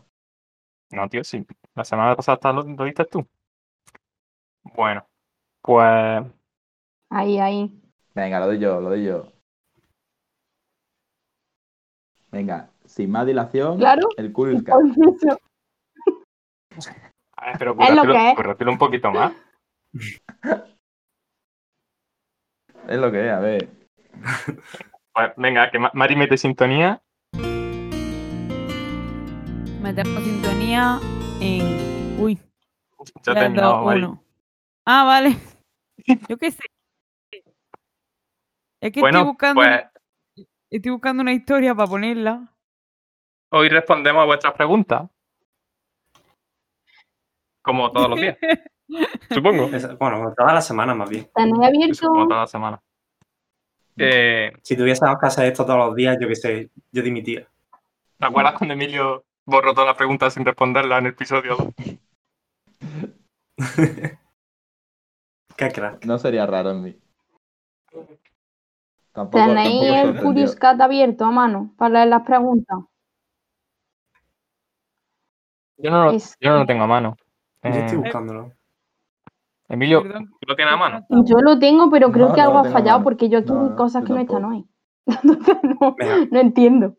[0.91, 1.45] No, tío, sí.
[1.75, 3.27] La semana pasada lo, lo diste tú.
[4.75, 5.07] Bueno,
[5.61, 6.25] pues
[7.11, 7.71] Ahí, ahí.
[8.15, 9.31] Venga, lo doy yo, lo doy yo.
[12.33, 14.09] Venga, sin más dilación, Claro.
[14.17, 15.39] el eso.
[17.37, 18.37] A ver, pero Es lo currátelo, que es.
[18.37, 19.33] currátelo un poquito más.
[22.89, 23.69] Es lo que es, a ver.
[25.13, 27.03] Pues venga, que Ma- Mari mete sintonía.
[29.87, 30.99] Metemos sintonía
[31.41, 32.17] en.
[32.21, 32.43] Uy, Ya
[33.33, 34.03] ha 3, terminado, 2, Mari.
[34.03, 34.25] 1.
[34.85, 35.37] Ah, vale.
[36.29, 36.63] Yo qué sé.
[38.81, 39.61] Es que Bueno, estoy buscando.
[39.63, 39.93] pues una-
[40.71, 42.53] Estoy buscando una historia para ponerla.
[43.53, 45.09] hoy respondemos a vuestras preguntas.
[47.63, 48.37] Como todos los días,
[49.31, 49.67] supongo.
[49.67, 51.31] Es- bueno, toda la semana más bien.
[51.35, 52.09] Abierto.
[52.09, 52.83] como toda la semana.
[53.99, 57.49] Eh, Si tuviésemos que hacer esto todos los días, yo qué sé, yo dimitía.
[58.19, 61.69] ¿Te acuerdas cuando Emilio borró todas las preguntas sin responderlas en el episodio 2?
[65.57, 66.05] Qué crack.
[66.05, 66.99] No sería raro en mí.
[69.13, 70.25] Tampoco, Tenéis tampoco el.
[70.25, 72.79] Curious Cat abierto a mano para leer las preguntas.
[75.79, 77.17] Yo no, lo, Es- yo no lo tengo a mano.
[77.63, 78.53] Yo estoy Eh, buscándolo.
[79.69, 80.03] Emilio.
[80.03, 81.07] ¿tú lo tienes a mano?
[81.09, 83.69] Yo lo tengo, pero creo No, que algo ha fallado porque yo aquí No, hay
[83.71, 84.67] no, cosas que no están hoy.
[86.31, 86.97] No entiendo.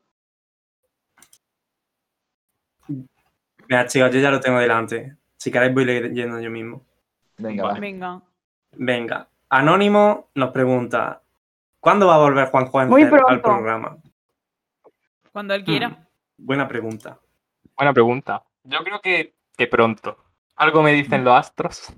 [3.70, 5.16] Mira, chicos, yo ya lo tengo delante.
[5.38, 6.86] Si queréis voy leyendo yo mismo.
[7.38, 7.74] Venga, Vale.
[7.74, 7.80] va.
[7.80, 8.22] Venga.
[8.72, 9.28] Venga.
[9.50, 11.22] Anónimo nos pregunta:
[11.80, 12.92] ¿Cuándo va a volver Juan Juan
[13.28, 13.98] al programa?
[15.32, 16.08] Cuando él quiera.
[16.38, 17.20] Buena pregunta.
[17.76, 18.44] Buena pregunta.
[18.64, 20.18] Yo creo que, que pronto.
[20.56, 21.94] Algo me dicen los astros.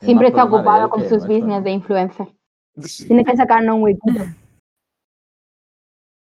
[0.00, 2.28] Siempre está ocupado con sus business de influencer.
[3.06, 4.24] Tiene que sacarnos un huequito.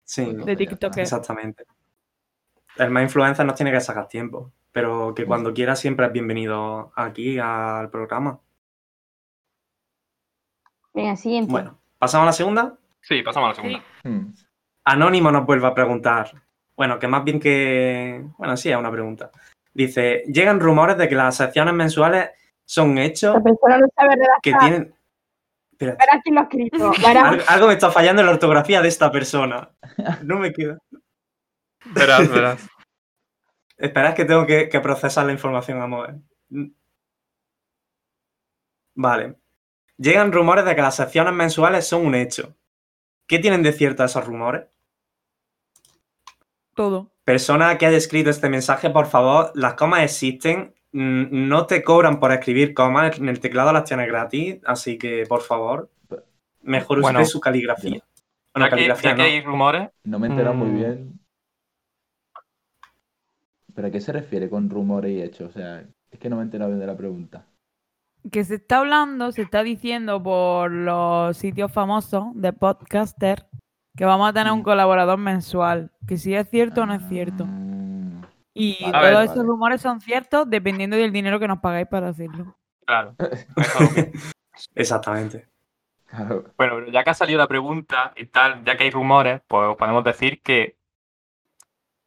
[0.04, 0.56] Sí, De.
[0.56, 1.02] TikToker.
[1.02, 1.64] exactamente.
[2.78, 4.52] El más influencer nos tiene que sacar tiempo.
[4.72, 8.40] Pero que cuando quiera siempre es bienvenido aquí al programa.
[10.92, 11.50] Venga, siguiente.
[11.50, 12.78] Bueno, ¿pasamos a la segunda?
[13.00, 13.84] Sí, pasamos a la segunda.
[14.02, 14.08] Sí.
[14.08, 14.34] Hmm.
[14.84, 16.30] Anónimo nos vuelve a preguntar.
[16.76, 18.24] Bueno, que más bien que.
[18.36, 19.30] Bueno, sí, es una pregunta.
[19.72, 22.30] Dice: Llegan rumores de que las secciones mensuales
[22.64, 24.94] son hechos Esta persona no sabe que tienen.
[25.78, 26.92] Verás quién lo ha escrito.
[27.06, 29.70] Algo, algo me está fallando en la ortografía de esta persona.
[30.22, 30.78] No me queda.
[31.94, 32.68] Verás, verás.
[33.76, 36.20] Espera, es que tengo que, que procesar la información, vamos a ver.
[36.50, 36.66] Mm.
[38.94, 39.36] Vale.
[39.98, 42.54] Llegan rumores de que las secciones mensuales son un hecho.
[43.26, 44.66] ¿Qué tienen de cierto esos rumores?
[46.74, 47.10] Todo.
[47.24, 50.74] Persona que haya escrito este mensaje, por favor, las comas existen.
[50.92, 53.18] Mm, No te cobran por escribir comas.
[53.18, 54.58] En el teclado las tienes gratis.
[54.64, 55.90] Así que, por favor,
[56.62, 58.02] mejor Bueno, use su caligrafía.
[58.54, 59.24] Bueno, caligrafía que no.
[59.24, 60.76] hay rumores, No me he enterado muy Mm.
[60.76, 61.20] bien.
[63.76, 65.50] ¿Pero a qué se refiere con rumores y hechos?
[65.50, 67.46] O sea, es que no me he enterado bien de la pregunta.
[68.32, 73.46] Que se está hablando, se está diciendo por los sitios famosos de podcaster
[73.96, 74.64] que vamos a tener un Mm.
[74.64, 75.92] colaborador mensual.
[76.08, 77.44] Que si es cierto o no es cierto.
[77.46, 82.08] Ah, Y Vale, todos esos rumores son ciertos dependiendo del dinero que nos pagáis para
[82.08, 82.56] hacerlo.
[82.86, 83.14] Claro.
[84.74, 85.46] Exactamente.
[86.06, 86.44] Claro.
[86.56, 89.76] Bueno, pero ya que ha salido la pregunta y tal, ya que hay rumores, pues
[89.76, 90.76] podemos decir que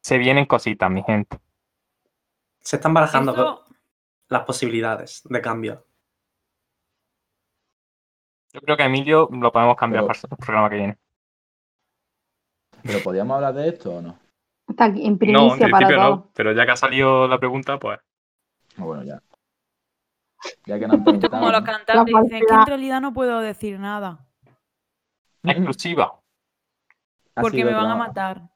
[0.02, 1.38] se vienen cositas, mi gente.
[2.60, 3.64] Se están barajando
[4.28, 5.86] las posibilidades de cambio.
[8.54, 10.98] Yo creo que Emilio lo podemos cambiar Pero- para el programa que viene.
[12.84, 14.18] ¿Pero podíamos hablar de esto o no?
[14.68, 16.18] Está aquí en No, en primicia para principio todos.
[16.20, 18.00] no, pero ya que ha salido la pregunta, pues
[18.78, 19.22] Ah, bueno, ya.
[20.66, 23.40] Ya que nos han Esto preguntado, como los cantantes dicen que en realidad no puedo
[23.40, 24.26] decir nada
[25.44, 26.20] exclusiva.
[27.34, 28.50] Porque me van a matar.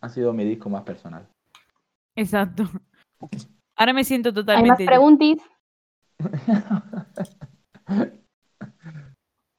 [0.00, 1.26] Ha sido mi disco más personal.
[2.16, 2.64] Exacto.
[3.76, 5.42] Ahora me siento ¿Hay más totalmente.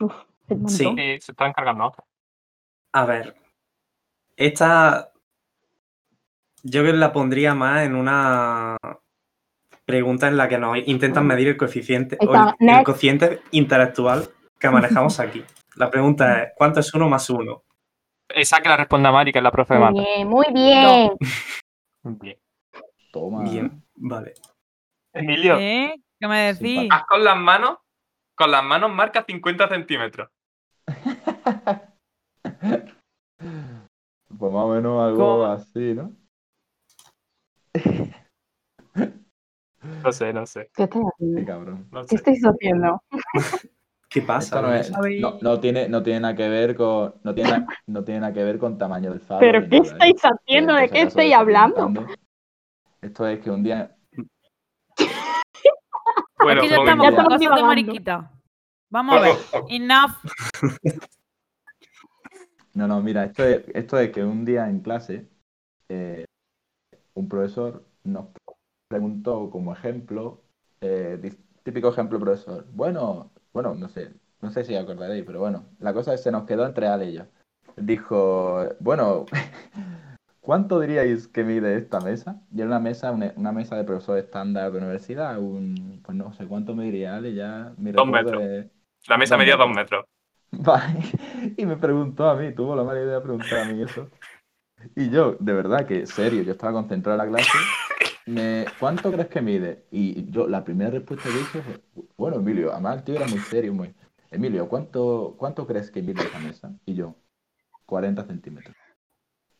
[0.01, 0.13] Uf,
[0.49, 0.69] el montón.
[0.69, 0.93] Sí.
[0.95, 1.93] Se están cargando.
[2.93, 3.35] A ver.
[4.35, 5.11] Esta.
[6.63, 8.77] Yo que la pondría más en una
[9.85, 14.69] pregunta en la que nos intentan medir el coeficiente o el, el cociente intelectual que
[14.69, 15.43] manejamos aquí.
[15.75, 17.63] La pregunta es: ¿cuánto es uno más uno?
[18.27, 21.11] Esa que la responda Mari, que es la profe de Muy bien, muy bien.
[22.03, 22.37] Bien.
[23.19, 23.43] Toma.
[23.43, 24.33] Bien, vale.
[25.13, 25.93] Emilio, ¿Eh?
[26.19, 26.87] ¿Qué me decís?
[26.89, 27.77] haz con las manos,
[28.35, 30.29] con las manos marca 50 centímetros.
[34.37, 35.45] Pues más o menos algo ¿Cómo?
[35.45, 36.15] así, ¿no?
[40.03, 41.45] No sé, no sé, ¿Qué haciendo?
[41.45, 41.87] cabrón.
[41.91, 42.15] no ¿Qué sé.
[42.15, 43.01] estáis haciendo?
[44.09, 44.61] ¿Qué pasa?
[44.61, 45.19] No, es- A ver.
[45.19, 47.15] no, no tiene, no tiene nada que ver con.
[47.23, 49.39] No tiene, na- no tiene nada que ver con tamaño del faro.
[49.39, 49.91] ¿Pero qué nada, ¿eh?
[49.91, 50.73] estáis haciendo?
[50.75, 51.91] ¿De si qué lo hablando?
[53.01, 53.95] Esto es que un día.
[56.41, 58.31] Bueno, que ya estamos ya con estamos cosas de mariquita.
[58.89, 59.35] Vamos a ver.
[59.69, 60.11] Enough.
[62.73, 65.27] No, no, mira, esto es, esto es que un día en clase
[65.89, 66.23] eh,
[67.13, 68.27] un profesor nos
[68.87, 70.41] preguntó como ejemplo,
[70.79, 75.93] eh, típico ejemplo profesor, bueno, bueno, no sé, no sé si acordaréis, pero bueno, la
[75.93, 77.23] cosa es que se nos quedó entre Ale y yo.
[77.75, 79.25] Dijo, bueno,
[80.49, 82.41] ¿cuánto diríais que mide esta mesa?
[82.51, 86.33] Y era una mesa, una, una mesa de profesor estándar de universidad, un, pues no
[86.33, 88.41] sé cuánto me diría Ale, ya mi Dos metros.
[89.07, 90.05] la mesa medía dos metros.
[90.51, 91.01] Vale.
[91.55, 94.09] Y me preguntó a mí, tuvo la mala idea de preguntar a mí eso.
[94.95, 97.57] Y yo, de verdad que, serio, yo estaba concentrado en la clase.
[98.25, 99.85] Me, ¿Cuánto crees que mide?
[99.91, 101.79] Y yo, la primera respuesta que hice fue,
[102.17, 103.93] bueno, Emilio, además el tío era muy serio, muy.
[104.31, 106.73] Emilio, ¿cuánto, cuánto crees que mide esa mesa?
[106.87, 107.13] Y yo,
[107.85, 108.75] 40 centímetros.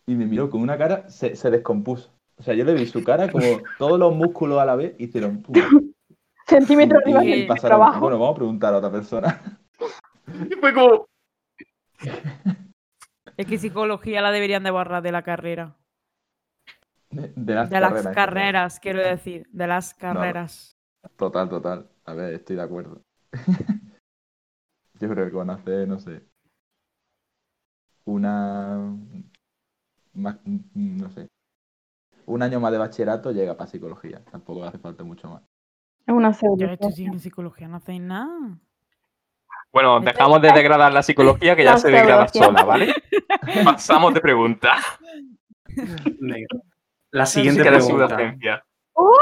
[0.10, 2.12] Y me miró con una cara, se, se descompuso.
[2.38, 3.45] O sea, yo le vi su cara como
[3.78, 5.41] todos los músculos a la vez hicieron.
[5.43, 5.54] pum.
[6.48, 8.00] Centímetro Y- arriba, y pasaron, abajo.
[8.00, 9.60] bueno, vamos a preguntar a otra persona.
[10.50, 11.06] Y fue como,
[13.38, 15.76] Es que psicología la deberían de borrar de la carrera.
[17.12, 18.15] De, de las De las carreras.
[18.15, 19.48] carreras, quiero decir.
[19.52, 20.76] De las carreras.
[21.17, 21.88] Total, total.
[22.06, 23.02] A ver, estoy de acuerdo.
[25.00, 26.22] Yo creo que van a hacer, no sé,
[28.06, 28.95] una...
[30.19, 30.38] Más,
[30.73, 31.27] no sé.
[32.25, 34.21] Un año más de bachillerato llega para psicología.
[34.32, 35.41] Tampoco hace falta mucho más.
[36.05, 36.65] Es una Yo pseudo.
[36.71, 38.58] esto sí en psicología no hacéis nada.
[39.71, 42.93] Bueno, dejamos de degradar la psicología que ya La se degrada sola, ¿vale?
[43.63, 44.75] Pasamos de pregunta.
[47.12, 48.08] La siguiente Que la pregunta.
[48.08, 48.65] pseudociencia.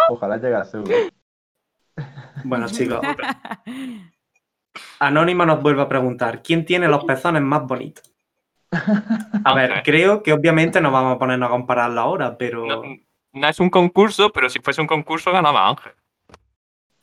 [0.09, 0.91] Ojalá llegue a pseudo.
[2.43, 2.99] Bueno, chicos,
[4.99, 8.03] Anónimo nos vuelve a preguntar: ¿quién tiene los pezones más bonitos?
[9.43, 12.81] A ver, creo que obviamente no vamos a ponernos a compararlo ahora, pero No,
[13.33, 15.93] no es un concurso, pero si fuese un concurso ganaba Ángel.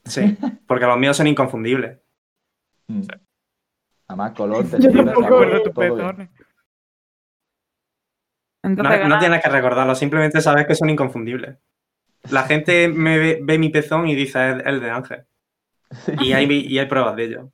[0.05, 1.98] sí, porque los míos son inconfundibles.
[2.88, 3.03] Mm.
[4.09, 6.12] Además, color, Yo tampoco recuerdo.
[8.62, 11.59] No, gana- tienes que recordarlo, simplemente sabes que son inconfundibles.
[12.31, 15.24] La gente me ve, ve mi pezón y dice es el de Ángel.
[15.90, 16.12] Sí.
[16.22, 17.50] Y hay, y hay pruebas de ello.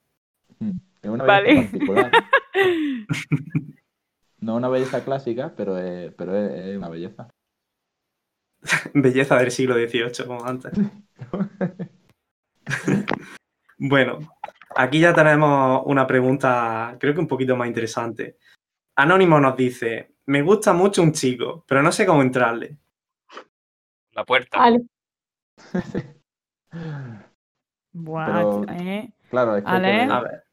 [1.02, 1.68] Una Vale.
[4.40, 7.28] No una belleza clásica, pero es, pero es, es una belleza.
[8.94, 10.72] Belleza del siglo XVIII, como antes.
[13.78, 14.18] bueno,
[14.76, 18.38] aquí ya tenemos una pregunta, creo que un poquito más interesante.
[18.96, 22.76] Anónimo nos dice: Me gusta mucho un chico, pero no sé cómo entrarle.
[24.12, 24.58] La puerta.
[24.58, 24.82] Vale.
[27.92, 29.12] Buah, Pero- eh.
[29.30, 29.70] Claro, es que...
[29.70, 30.06] Ale.
[30.06, 30.44] que A ver.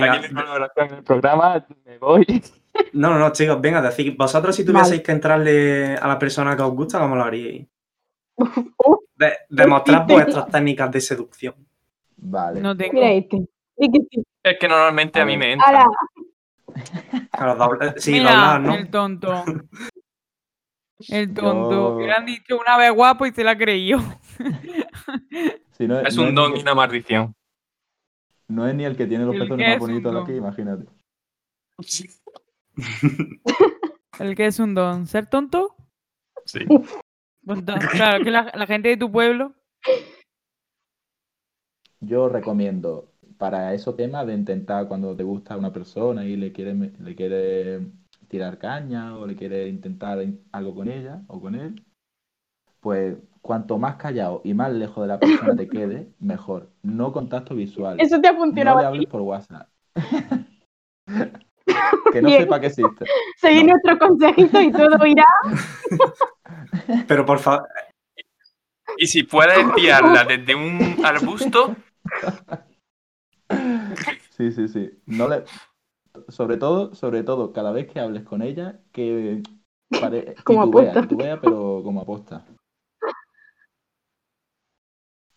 [0.00, 0.12] Venga.
[0.14, 0.26] aquí
[0.76, 2.24] en el programa, me voy.
[2.94, 6.62] No, no, no, chicos, venga, decid, vosotros si tuvieseis que entrarle a la persona que
[6.62, 7.66] os gusta, ¿cómo lo haríais?
[9.16, 11.54] De- demostrar vuestras técnicas de seducción.
[12.16, 12.60] Vale.
[12.62, 12.94] No tengo.
[12.94, 13.46] Mira este.
[13.78, 14.24] Que sí.
[14.42, 15.68] Es que normalmente a mí me entra.
[15.68, 15.86] Ala.
[17.30, 18.74] Claro, doble- sí, Mira, doblar, ¿no?
[18.74, 19.44] el tonto.
[21.08, 22.00] El tonto.
[22.00, 23.98] Yo- Le han dicho una vez guapo y se la creído.
[25.72, 27.34] Si no, Es no un don y una maldición.
[28.52, 30.84] No es ni el que tiene los El pezones más bonitos de aquí, imagínate.
[34.20, 35.06] El que es un don.
[35.06, 35.74] ¿Ser tonto?
[36.44, 36.60] Sí.
[37.92, 39.54] Claro, que la, la gente de tu pueblo.
[42.00, 46.74] Yo recomiendo para esos temas de intentar cuando te gusta una persona y le quiere,
[46.74, 47.90] le quiere
[48.28, 51.82] tirar caña o le quiere intentar in- algo con ella o con él,
[52.82, 56.68] pues cuanto más callado y más lejos de la persona te quede, mejor.
[56.82, 58.00] No contacto visual.
[58.00, 58.96] Eso te ha No funcionado le a ti.
[58.96, 59.68] hables por WhatsApp.
[62.12, 62.42] que no Bien.
[62.42, 63.04] sepa que existe.
[63.36, 65.24] Seguir nuestros consejitos y todo irá.
[67.08, 67.68] Pero por favor,
[68.98, 71.76] Y si puedes enviarla desde un arbusto,
[74.30, 74.90] Sí, sí, sí.
[75.06, 75.44] No le...
[76.28, 79.42] Sobre todo, sobre todo, cada vez que hables con ella, que
[80.00, 80.34] pare...
[80.44, 82.44] Como titubea, pero como aposta.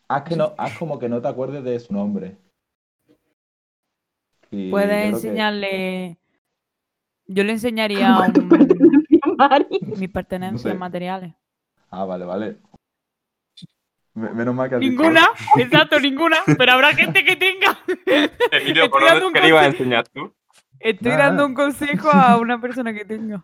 [0.07, 2.37] Haz, que no, haz como que no te acuerdes de su nombre.
[4.51, 6.17] Y Puedes que- enseñarle.
[7.27, 9.65] Yo le enseñaría un- Mari.
[9.97, 10.77] mis pertenencias sé.
[10.77, 11.33] materiales.
[11.89, 12.57] Ah, vale, vale.
[14.13, 16.37] Me- Menos mal que Ninguna, exacto, ninguna.
[16.57, 17.77] Pero habrá gente que tenga.
[18.51, 19.83] Emilio, ¿por Estoy dando dónde le ibas a consejo.
[19.83, 20.33] enseñar tú?
[20.79, 21.25] Estoy Nada.
[21.27, 23.43] dando un consejo a una persona que tenga.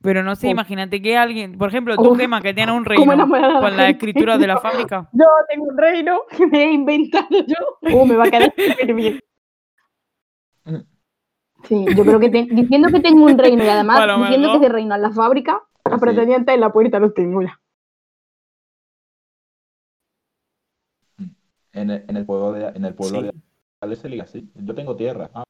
[0.00, 0.52] Pero no sé, Uf.
[0.52, 2.18] imagínate que alguien, por ejemplo, tú, Uf.
[2.18, 3.28] Gema, que tienes un ¿Cómo reino
[3.60, 5.08] con la escritura de la fábrica.
[5.12, 7.78] Yo tengo un reino que me he inventado yo.
[7.94, 9.20] Oh, me va a quedar súper bien.
[11.64, 14.68] Sí, yo creo que te- diciendo que tengo un reino y además diciendo que ese
[14.72, 16.00] reino es la fábrica, la Sí.
[16.00, 17.58] pretendiente en la puerta los tengo ya.
[21.72, 23.30] En el, en el pueblo de, en el pueblo Sí.
[23.88, 24.50] de se liga así.
[24.54, 25.30] Yo tengo tierra.
[25.34, 25.44] Ah,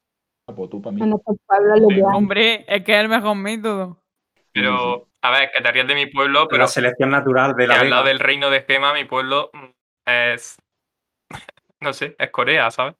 [0.54, 1.02] pues tú para mí.
[1.02, 2.06] En pueblo.
[2.14, 4.02] Hombre, es que es el mejor método.
[4.52, 7.80] Pero, a ver, que te rías de mi pueblo, pero la selección natural de la
[7.80, 9.66] al lado del reino de Gema, mi pueblo mm,
[10.06, 10.56] es.
[11.80, 12.96] No sé, es Corea, ¿sabes?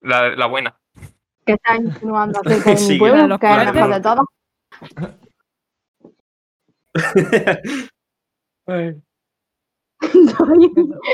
[0.00, 0.78] La, la buena.
[1.44, 4.26] que está insinuando acerca de mi pueblo, que es mejor de todos.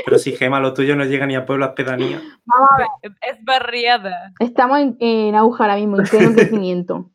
[0.05, 2.21] Pero si Gema, lo tuyo no llega ni a pueblo, a pedanía.
[2.45, 2.87] Vamos a ver,
[3.21, 4.33] Es barriada.
[4.39, 7.11] estamos en, en auge ahora mismo, en pleno crecimiento.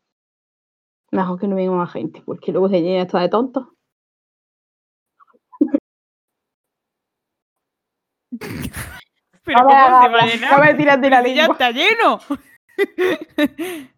[1.11, 3.67] Mejor que no venga más gente, porque luego se llena esto de tontos.
[9.43, 10.53] Pero A ver, ¿cómo se va a llenar?
[10.53, 12.19] a ver, tírate la Si ya está lleno.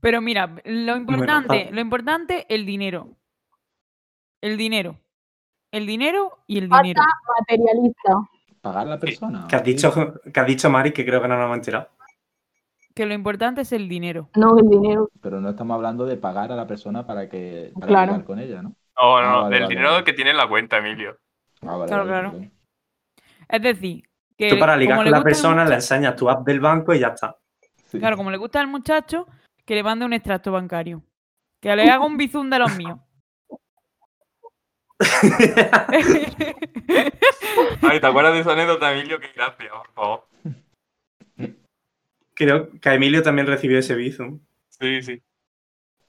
[0.00, 3.16] Pero mira, lo importante, pa- lo importante, el dinero.
[4.40, 4.98] El dinero.
[5.72, 7.02] El dinero y el dinero.
[7.38, 8.12] materialista.
[8.60, 9.46] ¿Pagar la persona?
[9.48, 9.92] Que has dicho,
[10.32, 11.90] que has dicho Mari, que creo que no nos hemos enterado.
[12.98, 14.28] Que lo importante es el dinero.
[14.34, 15.08] No, el dinero.
[15.22, 18.24] Pero no estamos hablando de pagar a la persona para que para Claro.
[18.24, 18.70] con ella, ¿no?
[18.70, 20.02] No, Ah, no, vale, del vale, dinero vale.
[20.04, 21.16] que tiene en la cuenta, Emilio.
[21.62, 22.40] Ah, vale, Claro, vale, claro.
[23.50, 24.02] Es decir,
[24.36, 26.92] que Tú para ligar como con le la persona le enseñas tu app del banco
[26.92, 27.36] y ya está.
[27.84, 28.00] Sí.
[28.00, 29.28] Claro, como le gusta al muchacho,
[29.64, 31.00] que le mande un extracto bancario.
[31.60, 32.98] Que le haga un bizum de los míos.
[37.82, 39.20] Ay, ¿te acuerdas de esa anécdota, Emilio?
[39.20, 40.27] Qué gracia, por favor.
[42.38, 44.38] Creo que Emilio también recibió ese bizum.
[44.68, 45.20] Sí, sí.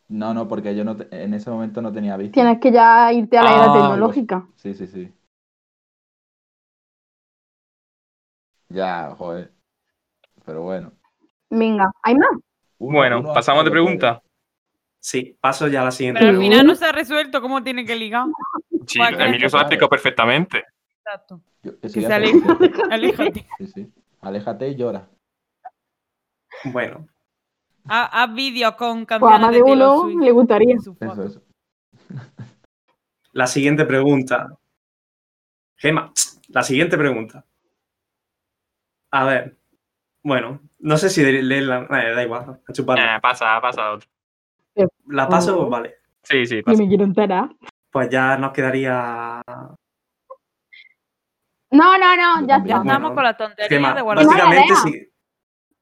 [0.09, 2.33] No, no, porque yo no te- en ese momento no tenía visto.
[2.35, 4.47] Tienes que ya irte a la era Ah, tecnológica.
[4.55, 5.11] Sí, sí, sí.
[8.69, 9.51] Ya, joder.
[10.45, 10.91] Pero bueno.
[11.49, 12.29] Venga, ¿hay más?
[12.77, 14.21] Uno- Bueno, uno pasamos de pregunta.
[14.99, 16.19] Sí, paso ya a la siguiente.
[16.19, 18.25] Pero al final no se ha resuelto cómo tiene que ligar.
[18.85, 20.63] Sí, Emilio se lo ha explicado perfectamente.
[20.99, 21.41] Exacto.
[21.63, 22.01] Yo- Que se.
[22.91, 23.47] Aléjate.
[23.57, 23.93] Sí, sí.
[24.21, 25.07] Aléjate y llora.
[26.65, 27.07] Bueno,
[27.87, 30.73] Haz, haz vídeos con Pues a más de uno Swift le gustaría.
[30.73, 31.41] en su Eso, eso.
[33.31, 34.47] la siguiente pregunta.
[35.77, 36.11] Gema,
[36.49, 37.45] la siguiente pregunta.
[39.11, 39.57] A ver.
[40.21, 41.87] Bueno, no sé si leerla.
[41.89, 43.15] Eh, da igual, a chuparla.
[43.15, 44.09] Eh, pasa, pasa otro.
[45.07, 45.61] ¿La paso?
[45.61, 45.69] Oh.
[45.69, 45.95] Vale.
[46.23, 46.77] Sí, sí, pasa.
[46.81, 47.49] me quiero enterar.
[47.89, 49.41] Pues ya nos quedaría.
[51.71, 52.59] No, no, no, ya.
[52.59, 54.25] Bueno, estamos con la tontería Gema, de guardar.
[54.25, 55.05] básicamente lea.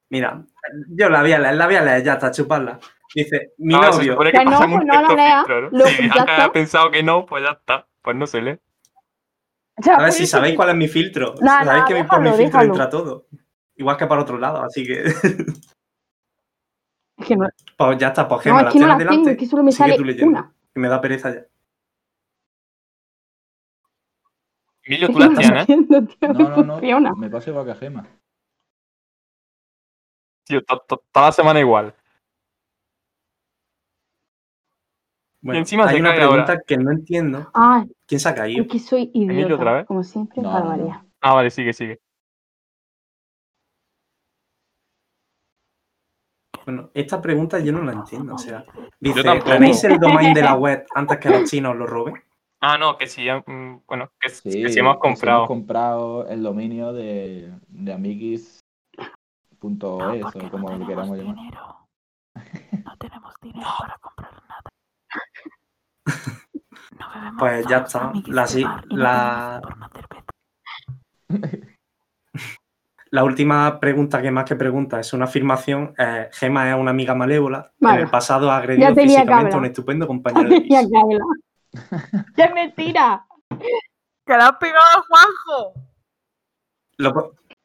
[0.10, 0.42] Mira,
[0.90, 2.80] yo la voy a leer, la voy a leer, ya está, chuparla.
[3.14, 4.14] Dice, mi No, se novio.
[4.14, 5.38] supone que Que no, pues un no lo texto lea.
[5.44, 5.86] filtro, ¿no?
[5.88, 6.44] Si ya Ángel está.
[6.46, 7.88] ha pensado que no, pues ya está.
[8.02, 8.60] Pues no se lee.
[9.78, 11.36] Ya, A ver si sabéis cuál es mi filtro.
[11.40, 12.74] No, sabéis no, que mi- por déjalo, mi filtro déjalo.
[12.74, 13.28] entra todo.
[13.76, 15.04] Igual que para otro lado, así que.
[17.20, 17.48] Es que no,
[17.78, 19.18] pues ya está, pues no, Gema, es la que no las delante.
[19.18, 20.54] tengo, es que solo me sale una.
[20.72, 21.42] Que me da pereza ya.
[24.84, 25.66] Emilio, tú no tienes.
[25.68, 27.16] tío, No, no, no.
[27.18, 28.06] Me paso igual que a Gema.
[30.48, 31.94] Tío, toda la semana igual.
[35.42, 36.28] Bueno, encima se hay una ahora.
[36.30, 37.50] pregunta que no entiendo.
[37.54, 38.64] Ah, ¿Quién se ha caído?
[38.64, 39.86] es que soy idiota, otra vez?
[39.86, 40.78] como siempre, No, para no, no.
[40.78, 41.02] variar.
[41.22, 42.00] Ah, vale, sigue, sigue.
[46.66, 48.36] Bueno, esta pregunta yo no la entiendo.
[48.36, 48.64] O sea,
[49.00, 49.22] dice.
[49.46, 52.16] ¿tenéis el domain de la web antes que los chinos lo roben?
[52.60, 55.38] Ah, no, que sí, mm, bueno, que, Sí, que sí hemos que comprado.
[55.40, 57.94] hemos comprado el dominio de, de
[59.62, 61.36] amiguis.es o como lo queramos llamar.
[61.36, 61.88] dinero.
[62.86, 64.64] No tenemos dinero para comprar nada.
[67.00, 68.12] No bebemos Pues ya está.
[68.28, 69.62] La no la-
[71.30, 71.38] no.
[73.10, 75.94] La última pregunta que más que pregunta es una afirmación.
[75.98, 77.72] Eh, Gema es una amiga malévola.
[77.80, 78.00] Vale.
[78.00, 80.68] En el pasado ha agredido físicamente a un estupendo compañero de.
[80.68, 80.82] ¡Ya
[82.46, 83.26] es mentira!
[83.50, 85.74] ¡Que la has pegado a Juanjo!
[86.98, 87.14] Lo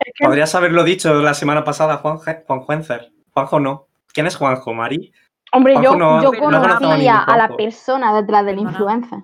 [0.04, 3.12] Es que Podrías haberlo dicho la semana pasada, Juan, Juan Juencer.
[3.32, 3.86] Juanjo no.
[4.12, 5.12] ¿Quién es Juanjo, Mari?
[5.52, 9.18] Hombre, yo, Juanjo no- yo no conozco a conocía a la persona detrás del influencer.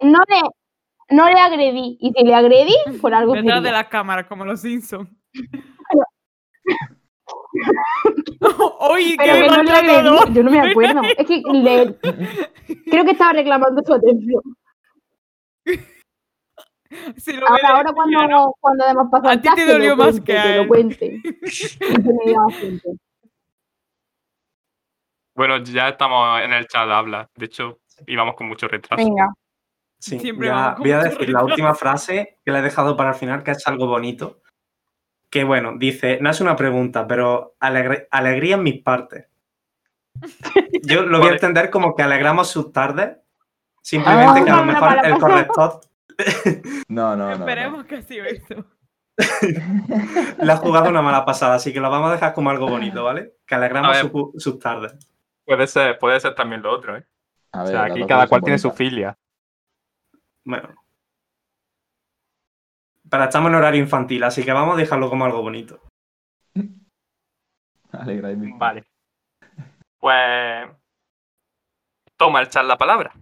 [0.00, 0.40] No le,
[1.16, 1.96] no le agredí.
[2.00, 3.78] Y si le agredí, por algo Detrás de quería.
[3.82, 5.08] las cámaras, como los Simpsons.
[8.80, 10.34] Oye, Pero qué que no le agredí.
[10.34, 11.00] Yo no me acuerdo.
[11.16, 11.94] Es que le,
[12.90, 14.42] creo que estaba reclamando su atención.
[17.16, 20.42] Si lo Ahora, cuando, cuando demos paso A ti te dolió más cuente, que a
[20.42, 20.68] que lo él.
[20.68, 21.22] cuente.
[25.36, 27.28] Bueno, ya estamos en el chat, habla.
[27.34, 29.02] De hecho, íbamos con mucho retraso.
[29.04, 29.32] Venga.
[29.98, 32.96] Sí, Siempre ya vamos con voy a decir la última frase que la he dejado
[32.96, 34.42] para el final, que es algo bonito.
[35.30, 39.26] Que bueno, dice, no es una pregunta, pero alegre- alegría en mis partes.
[40.82, 43.16] Yo lo voy a entender como que alegramos sus tardes.
[43.82, 45.80] Simplemente Ah, que a lo mejor el corrector
[46.88, 47.30] No, no, no.
[47.30, 47.32] no.
[47.46, 48.64] Esperemos que ha sido eso.
[50.42, 53.04] le ha jugado una mala pasada, así que lo vamos a dejar como algo bonito,
[53.04, 53.34] ¿vale?
[53.46, 54.10] Que alegramos ver.
[54.10, 54.94] su- sus tardes.
[55.44, 57.06] Puede ser, puede ser también lo otro, ¿eh?
[57.52, 59.16] A O sea, aquí cada cual tiene su filia.
[60.44, 60.74] Bueno.
[63.10, 65.80] Pero estamos en horario infantil, así que vamos a dejarlo como algo bonito.
[67.92, 68.84] Alegráis mi- Vale.
[69.98, 70.68] Pues.
[72.16, 73.12] Toma el chat la palabra.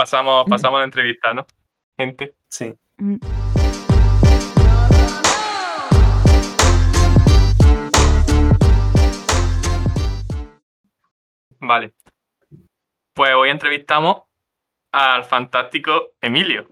[0.00, 1.46] Pasamos, pasamos a la entrevista, ¿no?
[1.98, 2.34] Gente.
[2.48, 2.74] Sí.
[11.60, 11.92] Vale.
[13.12, 14.22] Pues hoy entrevistamos
[14.90, 16.66] al fantástico Emilio.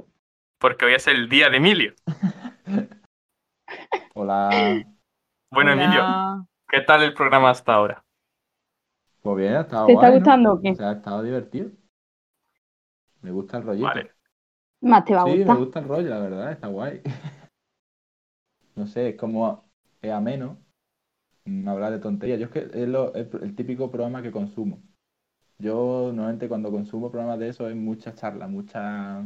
[0.58, 1.92] Porque hoy es el día de Emilio.
[4.14, 4.48] Hola.
[5.50, 5.84] Bueno, Hola.
[5.84, 8.02] Emilio, ¿qué tal el programa hasta ahora?
[9.20, 10.18] Pues bien, ha estado ¿Te está guay, ¿no?
[10.18, 10.70] gustando o qué?
[10.70, 11.68] O sea, ha estado divertido.
[13.22, 13.86] Me gusta el rollito.
[13.86, 14.10] Vale.
[14.80, 17.02] Más te va a Sí, me gusta el rollo, la verdad, está guay.
[18.76, 19.64] No sé, es como
[20.00, 20.56] es ameno
[21.46, 22.38] mm, hablar de tonterías.
[22.38, 24.80] Yo es que es lo- el, el típico programa que consumo.
[25.58, 29.24] Yo normalmente cuando consumo programas de eso es mucha charla, mucha...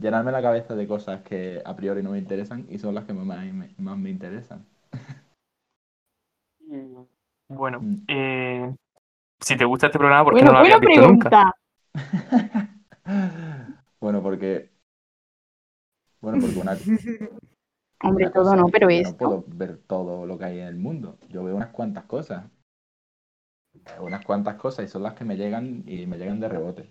[0.00, 3.12] Llenarme la cabeza de cosas que a priori no me interesan y son las que
[3.12, 4.66] más me, más me interesan.
[7.48, 7.94] Bueno, Mm.
[8.08, 8.74] eh,
[9.40, 11.54] si te gusta este programa, ¿por qué Bueno, no lo habías visto nunca?
[14.00, 14.70] Bueno, porque...
[16.20, 16.72] Bueno, porque una...
[18.04, 19.24] Hombre, una todo no, es pero que esto.
[19.24, 21.18] No puedo ver todo lo que hay en el mundo.
[21.28, 22.44] Yo veo unas cuantas cosas.
[24.00, 26.90] Unas cuantas cosas y son las que me llegan y me llegan de rebote.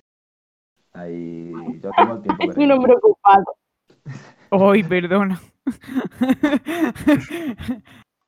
[0.93, 1.51] Ahí
[1.81, 2.75] yo tengo el tiempo Es un perdido.
[2.75, 3.45] hombre ocupado.
[4.51, 5.39] Ay, perdona.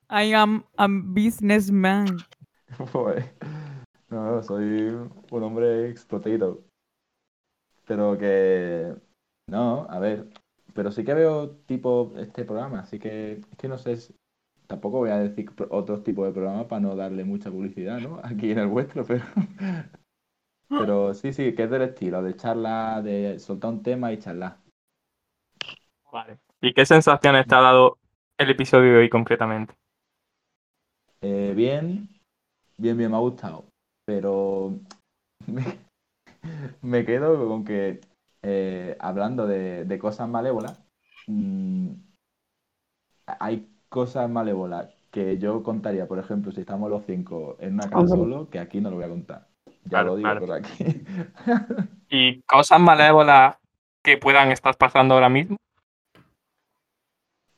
[0.09, 2.07] I am a businessman.
[2.91, 3.23] Pues,
[4.09, 4.63] no, soy
[5.31, 6.63] un hombre explotado.
[7.85, 8.95] Pero que...
[9.47, 10.29] No, a ver.
[10.73, 14.15] Pero sí que veo tipo este programa, así que es que no sé si-
[14.67, 18.19] Tampoco voy a decir otros tipos de programas para no darle mucha publicidad, ¿no?
[18.23, 19.23] Aquí en el vuestro, pero...
[20.69, 24.57] Pero sí, sí, que es del estilo, de charla, de soltar un tema y charlar.
[26.11, 26.39] Vale.
[26.61, 27.97] ¿Y qué sensaciones te ha dado
[28.37, 29.75] el episodio de hoy concretamente?
[31.21, 32.07] Eh, bien,
[32.77, 33.65] bien, bien, me ha gustado.
[34.05, 34.73] Pero
[36.81, 38.01] me, quedo con que,
[38.41, 40.81] eh, hablando de, de cosas malévolas,
[41.27, 41.91] mm,
[43.39, 48.07] hay cosas malévolas que yo contaría, por ejemplo, si estamos los cinco en una casa
[48.07, 49.47] solo, que aquí no lo voy a contar.
[49.83, 50.47] Ya Claro, lo digo claro.
[50.47, 50.85] por aquí.
[52.09, 53.57] ¿Y cosas malévolas
[54.03, 55.57] que puedan estar pasando ahora mismo?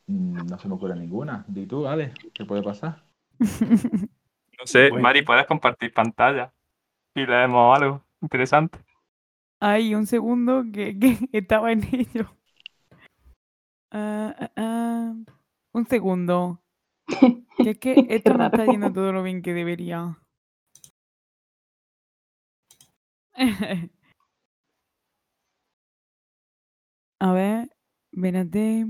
[0.08, 1.46] Mm, no se me ocurre ninguna.
[1.48, 3.04] Di tú, Ale, ¿qué puede pasar?
[4.58, 5.04] No sé, Bueno.
[5.04, 6.54] Mari, puedes compartir pantalla
[7.14, 8.80] y leemos algo interesante.
[9.60, 10.98] Ay, un segundo que,
[11.32, 12.36] que estaba en ello.
[13.92, 15.14] Ah, ah, ah.
[15.74, 16.62] Un segundo.
[17.58, 20.20] Que es que esto no está yendo todo lo bien que debería.
[27.20, 27.70] A ver,
[28.12, 28.88] espérate.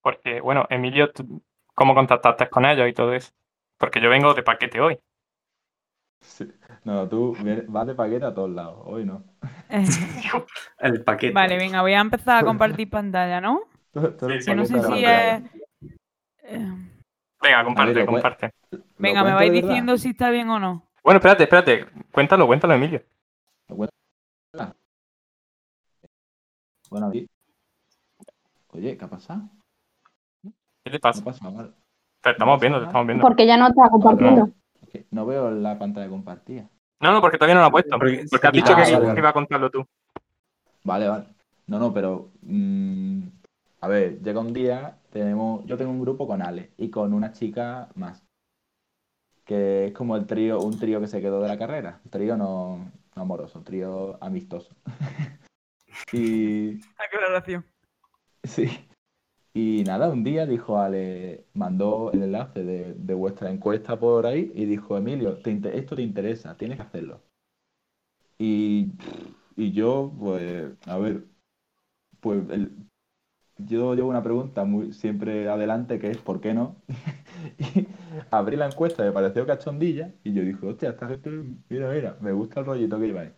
[0.00, 1.42] Porque, bueno, Emilio, ¿tú
[1.74, 3.32] ¿cómo contactaste con ellos y todo eso?
[3.78, 5.00] Porque yo vengo de paquete hoy.
[6.20, 6.46] Sí.
[6.84, 7.34] No, tú
[7.68, 8.82] vas de paquete a todos lados.
[8.84, 9.24] Hoy no.
[10.78, 11.32] El paquete.
[11.32, 13.62] Vale, venga, voy a empezar a compartir pantalla, ¿no?
[13.94, 14.00] Sí,
[14.44, 15.42] Que no sé si es...
[16.42, 16.68] eh,
[17.42, 18.50] Venga, comparte, cue- comparte.
[18.70, 20.86] ¿Lo Venga, me vais diciendo si está bien o no.
[21.02, 21.86] Bueno, espérate, espérate.
[22.12, 23.02] Cuéntalo, cuéntalo, Emilio.
[26.90, 27.26] Bueno, aquí.
[28.72, 29.42] Oye, ¿qué ha pasado?
[30.42, 31.24] ¿Qué te No pasa?
[31.24, 31.74] pasa nada.
[32.22, 33.22] Te estamos viendo, te estamos viendo.
[33.22, 34.50] Porque ya no está compartiendo.
[34.94, 36.68] Que no veo la pantalla compartida.
[37.00, 37.98] No, no, porque todavía no lo ha puesto.
[37.98, 39.18] Porque- Porque has Ah, dicho que vale, vale.
[39.20, 39.84] iba a contarlo tú.
[40.84, 41.24] Vale, vale.
[41.66, 42.30] No, no, pero.
[42.42, 43.22] mm,
[43.80, 45.64] a ver, llega un día, tenemos.
[45.66, 48.22] Yo tengo un grupo con Ale y con una chica más.
[49.44, 52.00] Que es como el trío, un trío que se quedó de la carrera.
[52.04, 52.78] Un trío no,
[53.14, 54.74] no amoroso, un trío amistoso.
[56.12, 56.80] y.
[56.98, 57.64] Aclaración.
[58.44, 58.68] Sí.
[59.54, 64.52] Y nada, un día dijo Ale, mandó el enlace de, de vuestra encuesta por ahí
[64.54, 67.22] y dijo, Emilio, esto te interesa, tienes que hacerlo.
[68.38, 68.92] Y,
[69.56, 71.24] y yo, pues, a ver,
[72.20, 72.72] pues el-
[73.58, 76.76] yo llevo una pregunta muy siempre adelante que es ¿por qué no?
[77.58, 77.88] y
[78.30, 81.30] abrí la encuesta, me pareció cachondilla y yo dije, hostia, esta gente,
[81.68, 83.32] mira, mira, me gusta el rollito que lleváis.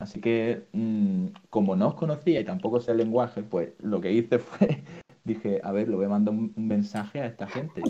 [0.00, 4.12] Así que, mm, como no os conocía y tampoco sé el lenguaje, pues lo que
[4.12, 4.82] hice fue,
[5.24, 7.82] dije, a ver, le voy a mandar un, mensaje a esta gente.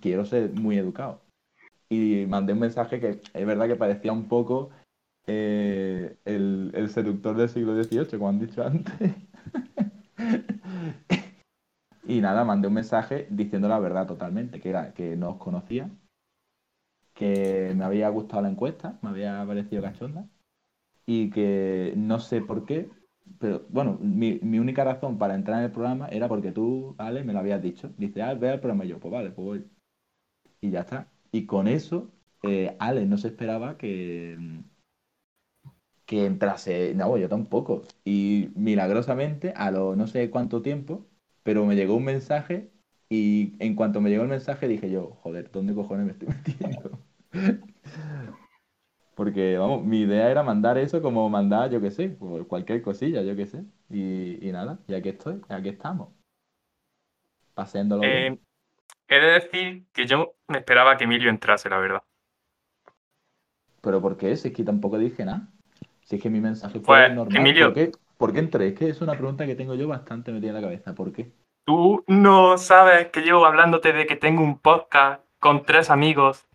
[0.00, 1.22] Quiero ser muy educado.
[1.88, 4.70] Y mandé un mensaje que es verdad que parecía un poco
[5.26, 9.14] eh, el, el seductor del siglo XVIII, como han dicho antes.
[12.06, 15.88] y nada, mandé un mensaje diciendo la verdad totalmente, que era que no os conocía,
[17.14, 20.28] que me había gustado la encuesta, me había parecido cachonda
[21.06, 22.90] y que no sé por qué,
[23.38, 27.24] pero bueno, mi, mi única razón para entrar en el programa era porque tú, Ale,
[27.24, 27.92] me lo habías dicho.
[27.98, 29.70] Dice, ah, ve al programa yo, pues vale, pues voy.
[30.60, 31.12] Y ya está.
[31.32, 34.38] Y con eso, eh, Ale no se esperaba que,
[36.06, 37.82] que entrase, no, yo tampoco.
[38.04, 41.06] Y milagrosamente, a lo no sé cuánto tiempo,
[41.42, 42.70] pero me llegó un mensaje
[43.08, 46.98] y en cuanto me llegó el mensaje dije yo, joder, ¿dónde cojones me estoy metiendo?
[49.16, 53.22] Porque, vamos, mi idea era mandar eso como mandar, yo qué sé, por cualquier cosilla,
[53.22, 53.64] yo qué sé.
[53.88, 56.10] Y, y nada, y aquí estoy, aquí estamos.
[57.54, 58.34] Paseándolo bien.
[58.34, 58.38] Eh,
[59.08, 62.02] he de decir que yo me esperaba que Emilio entrase, la verdad.
[63.80, 64.36] ¿Pero por qué?
[64.36, 65.48] Si es que tampoco dije nada.
[66.04, 67.36] Si es que mi mensaje fue Pues, normal.
[67.38, 67.66] Emilio.
[67.68, 67.92] ¿Por qué?
[68.18, 68.68] ¿Por qué entré?
[68.68, 70.94] Es que es una pregunta que tengo yo bastante metida en la cabeza.
[70.94, 71.32] ¿Por qué?
[71.64, 76.46] Tú no sabes que llevo hablándote de que tengo un podcast con tres amigos,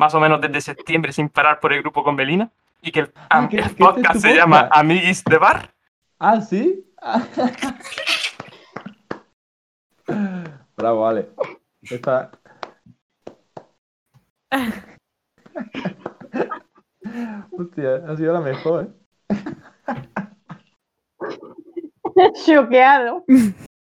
[0.00, 3.12] más o menos desde septiembre, sin parar por el grupo con Belina, y que el,
[3.28, 4.68] Ah, am- que- el que este es podcast se llama.
[4.72, 5.70] Amiguis de Bar.
[6.18, 6.84] ¿Ah, sí?
[10.76, 11.28] Bravo, vale.
[11.82, 12.30] Esta...
[17.52, 18.88] Hostia, ha sido la mejor, ¿eh?
[22.44, 23.24] Choqueado.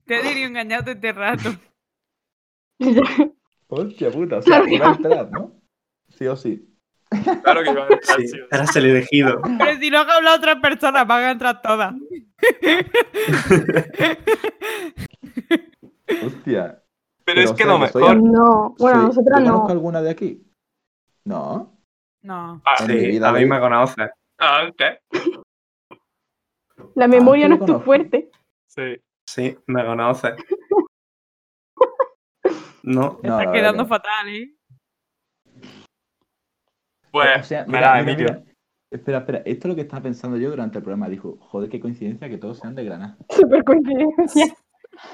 [0.06, 1.50] Te diría engañado este rato.
[3.68, 5.52] Hostia puta, o sea, Claro que iba a entrar, ¿no?
[6.18, 6.70] Sí o sí.
[7.42, 8.38] Claro que iba a entrar, Sí, sí.
[8.50, 9.40] eras el elegido.
[9.58, 11.94] Pero si lo han hablado otras personas, van a entrar todas.
[16.24, 16.82] Hostia.
[17.24, 19.52] Pero es o que sea, lo que soy No, bueno, soy- nosotras ¿yo no.
[19.52, 20.46] conozco alguna de aquí?
[21.24, 21.78] No.
[22.22, 22.62] No.
[22.64, 24.10] Ah, Sí, vida a mí me conoces.
[24.38, 24.82] ah, ok.
[26.96, 28.30] La memoria Ah, no es tu fuerte.
[28.68, 29.00] Sí.
[29.26, 30.34] Sí, me conoces.
[32.86, 34.54] No, No, estás la quedando verdad fatal, ¿eh?
[37.14, 38.28] Pues, O sea, verá, mira, mira, Emilio.
[38.40, 38.44] mira.
[38.90, 39.38] Espera, espera.
[39.44, 41.08] Esto es lo que estaba pensando yo durante el programa.
[41.08, 43.16] Dijo, joder, qué coincidencia que todos sean de Granada.
[43.30, 44.52] Super coincidencia.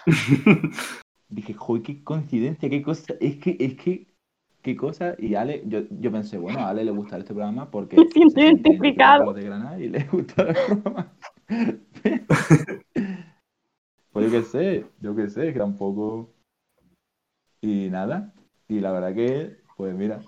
[1.29, 3.13] Dije, joder, qué coincidencia, qué cosa.
[3.21, 4.07] Es que, es que,
[4.63, 5.15] qué cosa.
[5.19, 7.97] Y Ale, yo, yo pensé, bueno, a Ale le gusta este programa porque.
[7.99, 9.35] Me siento se siente identificado.
[9.35, 11.13] de Granada y le gusta el programa.
[14.11, 16.33] pues yo qué sé, yo qué sé, que tampoco.
[17.61, 18.33] Y nada.
[18.69, 20.21] Y la verdad que, pues mira.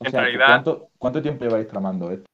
[0.00, 2.26] O En sea, realidad- ¿cuánto, ¿cuánto tiempo lleváis tramando esto?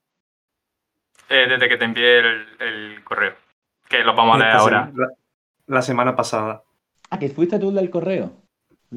[1.28, 3.34] Eh, desde que te envié el, el correo.
[3.88, 4.90] Que lo vamos a leer ahora.
[4.94, 5.08] La,
[5.66, 6.62] la semana pasada.
[7.10, 8.32] Ah, que fuiste tú el del correo.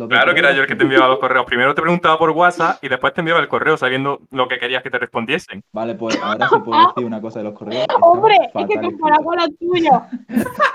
[0.09, 1.45] Claro que era yo el que te enviaba los correos.
[1.45, 4.83] Primero te preguntaba por WhatsApp y después te enviaba el correo sabiendo lo que querías
[4.83, 5.63] que te respondiesen.
[5.71, 7.81] Vale, pues ahora sí puedo decir una cosa de los correos.
[7.89, 10.01] Está Hombre, es que comparado con los tuyos.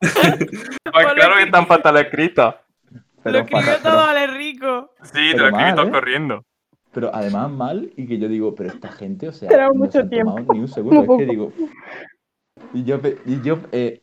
[0.00, 2.54] Pues claro que están fatal escritos.
[3.22, 4.90] Pero lo escribió todo pero- Ale Rico.
[5.02, 5.90] Sí, te lo escribí mal, todo ¿eh?
[5.90, 6.44] corriendo.
[6.94, 9.78] Pero además mal, y que yo digo, pero esta gente, o sea, Pero no se
[9.78, 10.54] mucho han tomado tiempo.
[10.54, 11.02] ni un segundo.
[11.02, 11.52] Es que digo.
[12.72, 14.02] Y yo, y yo eh,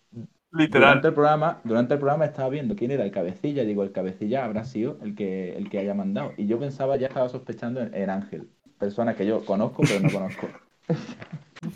[0.52, 0.90] Literal.
[0.90, 3.64] durante el programa, durante el programa estaba viendo quién era el cabecilla.
[3.64, 6.34] Digo, el cabecilla habrá sido el que, el que haya mandado.
[6.38, 10.10] Y yo pensaba, ya estaba sospechando en, en Ángel, persona que yo conozco, pero no
[10.12, 10.48] conozco.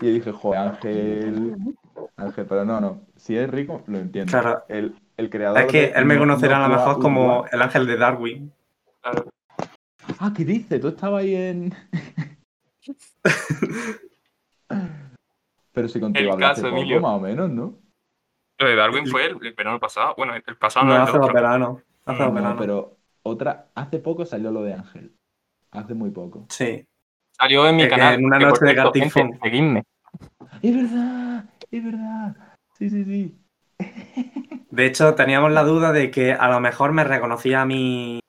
[0.00, 1.54] y yo dije, joder, Ángel.
[2.16, 3.00] Ángel, pero no, no.
[3.16, 4.30] Si es rico, lo entiendo.
[4.32, 4.64] Claro.
[4.68, 5.60] El, el creador.
[5.60, 7.96] Es que de él me No- conocerá No a lo mejor como el ángel de
[7.96, 8.52] Darwin.
[9.00, 9.26] Claro.
[10.24, 10.80] Ah, ¿qué dices?
[10.80, 11.74] Tú estabas ahí en.
[15.72, 17.00] Pero si contigo El hablaste caso, poco, Emilio.
[17.00, 17.74] más o menos, ¿no?
[18.58, 20.14] Lo de Darwin fue el, el verano pasado.
[20.16, 21.32] Bueno, el pasado no, No, hace otro.
[21.34, 21.82] veranos.
[22.04, 22.56] Hace No, dos No, veranos.
[22.60, 23.66] pero otra.
[23.74, 25.12] Hace poco salió lo de Ángel.
[25.72, 26.46] Hace muy poco.
[26.50, 26.86] Sí.
[27.32, 28.14] Salió en mi que canal.
[28.14, 29.82] en una que, noche de gente, Seguidme.
[30.62, 31.44] ¡Es verdad!
[31.70, 32.36] ¡Es verdad!
[32.78, 33.38] Sí, sí, sí.
[34.70, 38.20] De hecho, teníamos la duda de que a lo mejor me reconocía a mí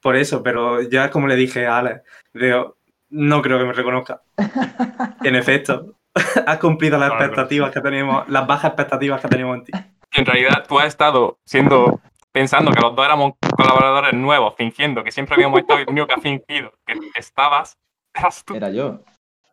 [0.00, 2.76] por eso, pero es como le dije a Alex, digo,
[3.10, 4.22] no creo que me reconozca.
[5.24, 5.94] En efecto,
[6.46, 9.72] has cumplido las Claro, expectativas que teníamos, las bajas expectativas que teníamos en ti.
[10.12, 12.00] En realidad, tú has estado siendo.
[12.30, 16.06] Pensando que los dos éramos colaboradores nuevos, fingiendo que siempre habíamos estado y el único
[16.06, 17.78] que ha fingido que estabas,
[18.14, 18.54] eras tú.
[18.54, 19.00] Era yo.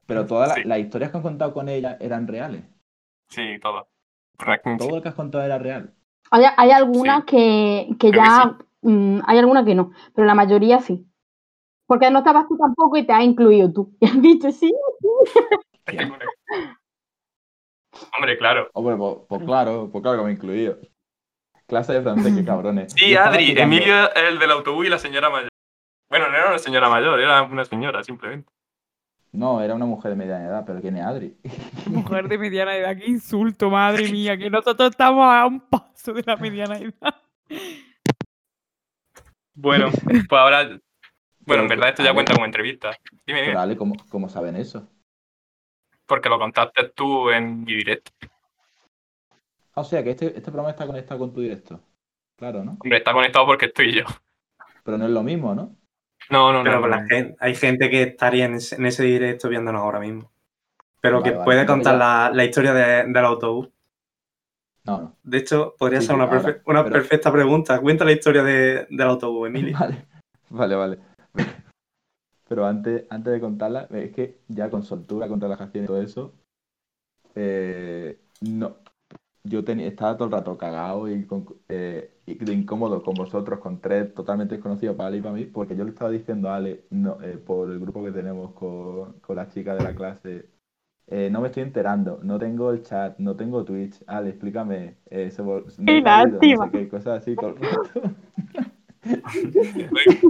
[0.05, 0.63] Pero todas las, Sí.
[0.65, 2.63] las historias que han contado con ella eran reales.
[3.29, 3.87] Sí, todo.
[4.77, 5.93] Todo lo que has contado era real.
[6.31, 8.57] Hay, hay algunas que, que que ya.
[8.85, 11.05] Mm, hay algunas que no, pero la mayoría sí.
[11.87, 13.95] Porque no estabas tú tampoco y te has incluido tú.
[14.01, 14.73] Y has dicho, sí,
[18.17, 18.69] Hombre, claro.
[18.73, 20.77] Hombre, pues, pues claro, pues claro que me he incluido.
[21.67, 22.93] Clase de francés, qué cabrones.
[22.93, 25.49] Sí, Adri, tirando- Emilio es el del autobús y la señora mayor.
[26.09, 28.49] Bueno, no era una señora mayor, era una señora, simplemente.
[29.31, 31.35] No, era una mujer de mediana edad, pero ¿quién es Adri?
[31.87, 36.23] Mujer de mediana edad, qué insulto, madre mía, que nosotros estamos a un paso de
[36.25, 37.15] la mediana edad.
[39.55, 39.89] Bueno,
[40.29, 40.63] pues ahora.
[41.47, 42.91] Bueno, en Pero, verdad esto ya cuenta como entrevista.
[43.25, 43.59] Dime, Pero dime.
[43.61, 44.87] Ale, ¿cómo, cómo saben eso?
[46.05, 48.11] Porque lo contaste tú en mi directo.
[49.73, 51.79] Ah, o sea, que este, este programa está conectado con tu directo.
[52.37, 52.71] Claro, ¿no?
[52.79, 54.03] Hombre, está conectado porque estoy yo.
[54.83, 55.75] Pero no es lo mismo, ¿no?
[56.29, 56.87] No, no, Pero no.
[56.87, 60.31] la gente, hay gente que estaría en ese, en ese directo viéndonos ahora mismo.
[61.01, 63.69] Pero Vale, que vale, puede contar ya- la, la historia de- del autobús.
[64.85, 65.15] No, no.
[65.23, 67.79] De hecho, podría Sí, ser una, perfe- ahora, una pero- perfecta pregunta.
[67.81, 69.75] Cuenta la historia de- del autobús, Emilio.
[70.49, 70.99] Vale, vale, vale.
[72.47, 76.33] Pero antes, antes de contarla, es que ya con soltura, con relajación y todo eso,
[77.33, 78.77] eh, no.
[79.43, 83.59] Yo tenía, estaba todo el rato cagado y, con- eh, y de incómodo con vosotros,
[83.59, 86.55] con tres totalmente desconocidos para Ale y para mí, porque yo le estaba diciendo a
[86.57, 90.45] Ale, no, eh, por el grupo que tenemos con, con las chicas de la clase,
[91.07, 95.29] eh, no me estoy enterando, no tengo el chat, no tengo Twitch, Ale, explícame, eh,
[95.31, 96.65] se vol- no he Qué caído, no lástima.
[96.65, 98.01] sé qué, cosas así todo el rato.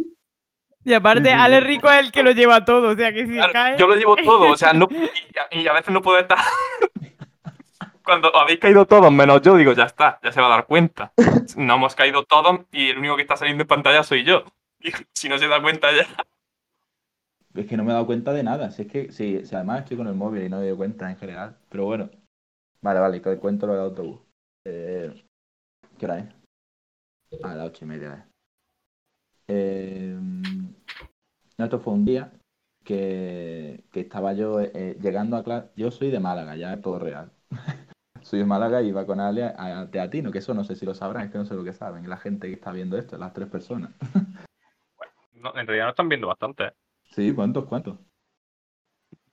[0.88, 1.62] Y aparte, Ale.
[1.62, 3.78] Rico es el que lo lleva todo, o sea que si Claro, cae.
[3.78, 6.38] yo lo llevo todo, o sea, no, y, a- y a veces no puedo estar.
[8.04, 11.12] Cuando habéis caído todos, menos yo, digo, ya está, ya se va a dar cuenta.
[11.58, 14.44] No hemos caído todos y el único que está saliendo en pantalla soy yo.
[14.80, 16.06] Y si no se da cuenta ya.
[17.56, 18.70] Es que no me he dado cuenta de nada.
[18.72, 21.10] Si es que, sí, si además estoy con el móvil y no me doy cuenta
[21.10, 21.58] en general.
[21.70, 22.10] Pero bueno.
[22.82, 24.20] Vale, vale, que cuento lo del autobús.
[24.66, 25.26] Eh,
[25.98, 27.42] ¿Qué hora es?
[27.44, 28.28] A las ocho y media.
[29.48, 30.18] Eh,
[31.58, 32.32] esto fue un día
[32.84, 35.70] que, que estaba yo eh, llegando a clase.
[35.76, 37.32] Yo soy de Málaga, ya es todo real.
[38.22, 40.94] soy de Málaga y iba con Ale a, Teatino, que eso no sé si lo
[40.94, 42.10] sabrán, es que no sé lo que saben.
[42.10, 43.92] La gente que está viendo esto, las tres personas.
[45.38, 46.72] No, en realidad no están viendo bastante.
[47.16, 47.66] Sí, ¿cuántos?
[47.66, 47.98] ¿Cuántos?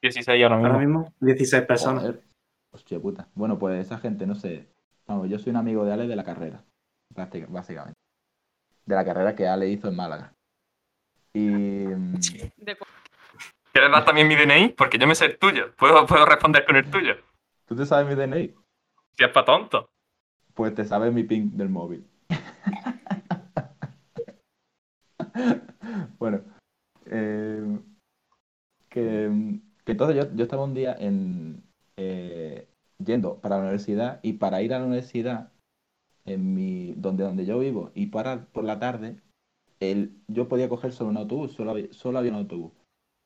[0.03, 0.69] 16 ahora mismo.
[0.69, 2.05] Ahora mismo, 16 personas.
[2.05, 2.23] Joder.
[2.71, 3.29] Hostia puta.
[3.35, 4.69] Bueno, pues esa gente, no sé.
[5.09, 6.65] Vamos, yo soy un amigo de Ale de la carrera.
[7.11, 7.99] Básicamente.
[8.87, 10.33] De la carrera que Ale hizo en Málaga.
[11.35, 11.41] Y.
[11.41, 12.21] mm,
[13.73, 14.69] ¿Quieres dar también mi DNI?
[14.69, 15.75] Porque yo me sé el tuyo.
[15.75, 17.17] Puedo, puedo responder con el tuyo.
[17.67, 18.55] ¿Tú te sabes mi DNI?
[19.17, 19.91] Si es para tonto.
[20.55, 22.07] Pues te sabes mi ping del móvil.
[26.21, 26.52] bueno.
[27.13, 27.79] Eh,
[28.89, 29.25] que,
[29.87, 31.63] entonces yo, yo estaba un día en
[31.97, 32.67] eh,
[32.99, 35.53] yendo para la universidad y para ir a la universidad
[36.25, 39.21] en mi donde donde yo vivo y para por la tarde
[39.81, 42.73] el, yo podía coger solo un autobús solo había, solo había un autobús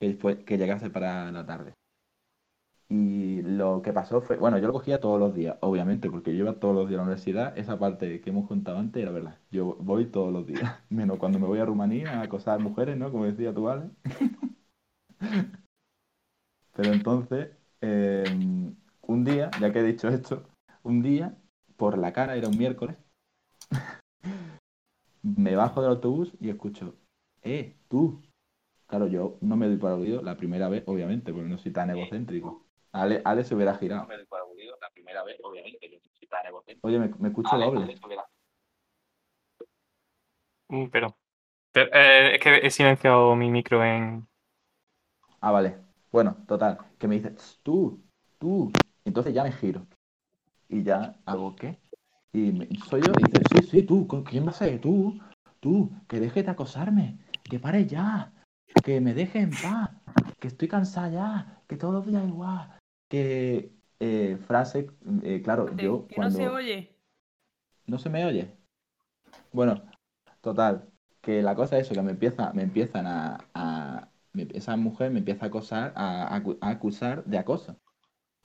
[0.00, 1.74] que fue que llegase para la tarde
[2.88, 6.44] y lo que pasó fue, bueno, yo lo cogía todos los días, obviamente, porque yo
[6.44, 7.58] iba todos los días a la universidad.
[7.58, 9.38] Esa parte que hemos contado antes era verdad.
[9.50, 13.10] Yo voy todos los días, menos cuando me voy a Rumanía a acosar mujeres, ¿no?
[13.10, 13.90] Como decía tú, Ale.
[16.74, 18.24] Pero entonces, eh,
[19.02, 20.44] un día, ya que he dicho esto,
[20.82, 21.36] un día,
[21.76, 22.96] por la cara, era un miércoles,
[25.22, 26.94] me bajo del autobús y escucho,
[27.42, 28.22] eh, tú.
[28.86, 31.90] Claro, yo no me doy para oído la primera vez, obviamente, porque no soy tan
[31.90, 32.65] egocéntrico.
[33.02, 34.06] Ale, Ale se hubiera girado.
[34.08, 35.98] la primera vez, obviamente, yo.
[36.82, 37.96] Oye, me, me escucho doble.
[40.68, 41.16] Mm, Pero,
[41.72, 44.26] pero, eh, es que he silenciado mi micro en...
[45.40, 45.78] Ah, vale.
[46.10, 46.78] Bueno, total.
[46.98, 48.02] Que me dice, "Tss, tú,
[48.38, 48.72] tú.
[49.04, 49.86] Entonces ya me giro.
[50.68, 51.78] Y ya hago, ¿qué?
[52.32, 53.12] Y me- soy yo.
[53.18, 54.06] Y dice, sí, sí, tú.
[54.08, 54.80] ¿con ¿Quién va a ser?
[54.80, 55.18] Tú.
[55.60, 55.90] Tú.
[56.08, 57.18] Que dejes de acosarme.
[57.44, 58.32] Que pare ya.
[58.82, 59.90] Que me dejes en paz.
[60.40, 61.62] Que estoy cansada ya.
[61.68, 62.76] Que todos los días igual.
[63.08, 64.90] Que eh, frase,
[65.22, 66.38] eh, claro, yo que cuando...
[66.38, 66.96] no se oye.
[67.86, 68.56] ¿No se me oye?
[69.52, 69.82] Bueno,
[70.40, 70.88] total,
[71.22, 75.10] que la cosa es eso, que me empieza, me empiezan a, a- me- esa mujer
[75.10, 77.76] me empieza a acosar, a acusar de acoso.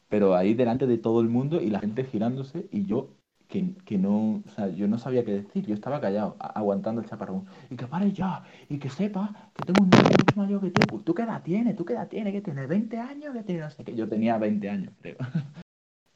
[0.10, 3.10] Pero ahí delante de todo el mundo y la gente girándose y yo
[3.52, 7.08] que, que no, o sea, yo no sabía qué decir, yo estaba callado, aguantando el
[7.08, 7.46] chaparrón.
[7.70, 11.00] Y que pare ya, y que sepa que tengo un novio mucho mayor que tú.
[11.00, 11.76] ¿Tú qué edad tienes?
[11.76, 12.34] ¿Tú qué edad tienes?
[12.34, 12.70] ¿Qué tienes?
[12.70, 13.34] ¿20 años?
[13.34, 13.66] ¿Qué tienes?
[13.66, 13.94] No sé qué.
[13.96, 15.18] Yo tenía 20 años, creo.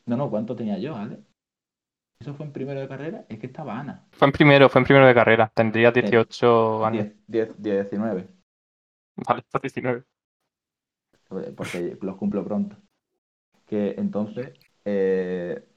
[0.08, 1.18] No, no, ¿cuánto tenía yo, Ale?
[2.20, 4.06] Eso fue en primero de carrera, es que estaba Ana.
[4.12, 5.52] Fue en primero, fue en primero de carrera.
[5.56, 7.08] Tendría 18 años.
[7.26, 8.28] 10, 10, 19,
[9.28, 10.04] Vale, está 19.
[11.58, 12.78] porque los cumplo pronto.
[13.66, 14.54] Que entonces
[14.86, 15.68] eh,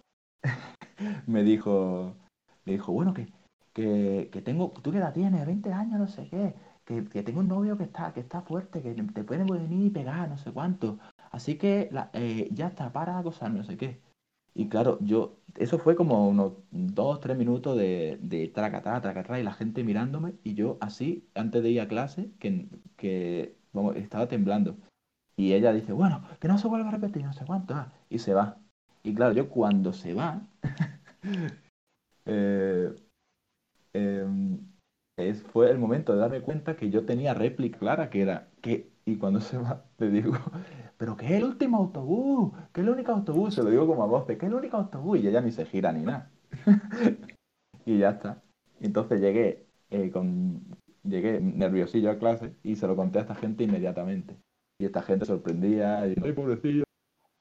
[1.26, 2.16] me dijo,
[2.64, 3.28] me dijo, bueno, que,
[3.72, 5.46] que, que tengo, ¿tú qué edad tienes?
[5.46, 6.54] 20 años, no sé qué.
[6.84, 9.90] Que, que tengo un novio que está, que está fuerte, que te puede venir y
[9.90, 10.98] pegar, no sé cuánto.
[11.30, 14.00] Así que la- eh, ya está, para acosar, no sé qué.
[14.54, 19.44] Y claro, yo, eso fue como unos dos, tres minutos de, de tracatá, tracatá, y
[19.44, 23.56] la gente mirándome, y yo así, antes de ir a clase, que, que
[23.96, 24.76] estaba temblando.
[25.36, 28.18] Y ella dice, bueno, que no se vuelva a repetir, no sé cuánto, ah", y
[28.20, 28.60] se va.
[29.02, 30.40] Y claro, yo cuando se va,
[32.26, 32.94] eh,
[33.92, 34.58] em,
[35.52, 39.16] fue el momento de darme cuenta que yo tenía réplica clara, que era, que, y
[39.16, 40.32] cuando se va, le digo,
[40.98, 44.02] pero que es el último autobús, que es el único autobús, se lo digo como
[44.02, 46.30] a voces, que es el único autobús, y ella ni se gira ni nada.
[47.84, 48.42] y ya está.
[48.80, 50.62] Entonces llegué, eh, con,
[51.02, 54.36] llegué nerviosillo a clase y se lo conté a esta gente inmediatamente.
[54.80, 56.84] Y esta gente sorprendía, y, ay, pobrecillo,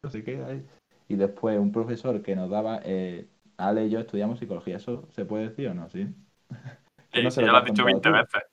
[0.03, 0.63] no sé qué.
[1.09, 1.15] Ay".
[1.15, 3.27] Y después un profesor que nos daba, eh,
[3.57, 5.89] Ale y yo estudiamos psicología, ¿eso se puede decir o no?
[5.89, 6.07] ¿Sí?
[7.11, 8.35] Que no se ya lo lo has dicho contado 20 tú.
[8.35, 8.49] veces.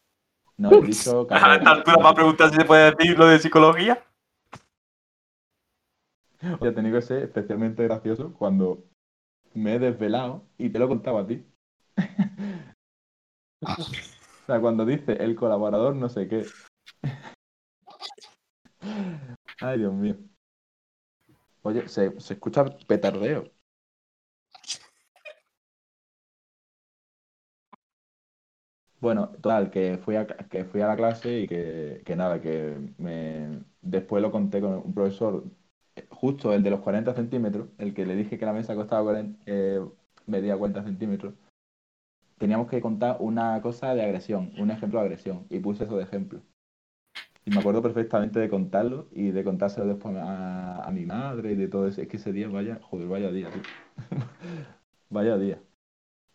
[0.56, 3.38] No, he dicho A esta altura me ha preguntado si se puede decir lo de
[3.38, 4.04] psicología.
[6.60, 8.84] Oye, ha tenido que ser especialmente gracioso cuando
[9.54, 11.44] me he desvelado y te lo contaba a ti.
[13.62, 16.44] o sea, cuando dice el colaborador no sé qué.
[19.60, 20.16] Ay, Dios mío.
[21.64, 23.50] Oye, se, se escucha petardeo.
[29.00, 32.74] Bueno, total, que fui a, que fui a la clase y que, que nada, que
[32.98, 35.44] me, después lo conté con un profesor,
[36.08, 39.42] justo el de los 40 centímetros, el que le dije que la mesa costaba 40,
[39.46, 39.80] eh,
[40.26, 41.34] medía 40 centímetros.
[42.38, 46.04] Teníamos que contar una cosa de agresión, un ejemplo de agresión, y puse eso de
[46.04, 46.42] ejemplo.
[47.46, 51.56] Y me acuerdo perfectamente de contarlo y de contárselo después a, a mi madre y
[51.56, 52.00] de todo eso.
[52.00, 53.62] Es que ese día, vaya, joder, vaya día, tío.
[55.10, 55.62] Vaya día.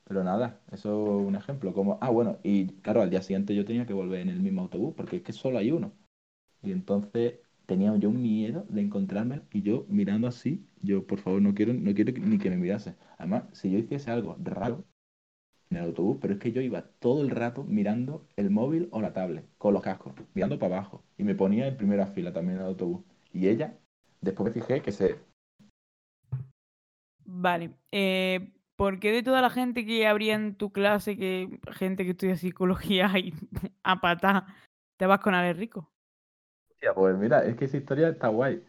[0.06, 1.74] Pero nada, eso es un ejemplo.
[1.74, 4.62] Como, ah, bueno, y claro, al día siguiente yo tenía que volver en el mismo
[4.64, 5.94] autobús porque es que solo hay uno.
[6.64, 11.42] Y entonces tenía yo un miedo de encontrarme y yo mirando así, yo por favor
[11.42, 12.96] no quiero, no quiero ni que me mirase.
[13.18, 14.86] Además, si yo hiciese algo raro
[15.70, 19.02] en el autobús, pero es que yo iba todo el rato mirando el móvil o
[19.02, 21.04] la tablet con los cascos, mirando para abajo.
[21.18, 23.04] Y me ponía en primera fila también en el autobús.
[23.34, 23.78] Y ella,
[24.22, 25.16] después me fijé que se,
[27.26, 27.76] Vale.
[27.92, 32.12] eh, ¿Por qué de toda la gente que habría en tu clase, que gente que
[32.12, 33.34] estudia psicología y
[33.84, 34.48] a patá,
[34.98, 35.92] te vas con Ale Rico?
[36.72, 38.64] Hostia, pues mira, es que esa historia está guay.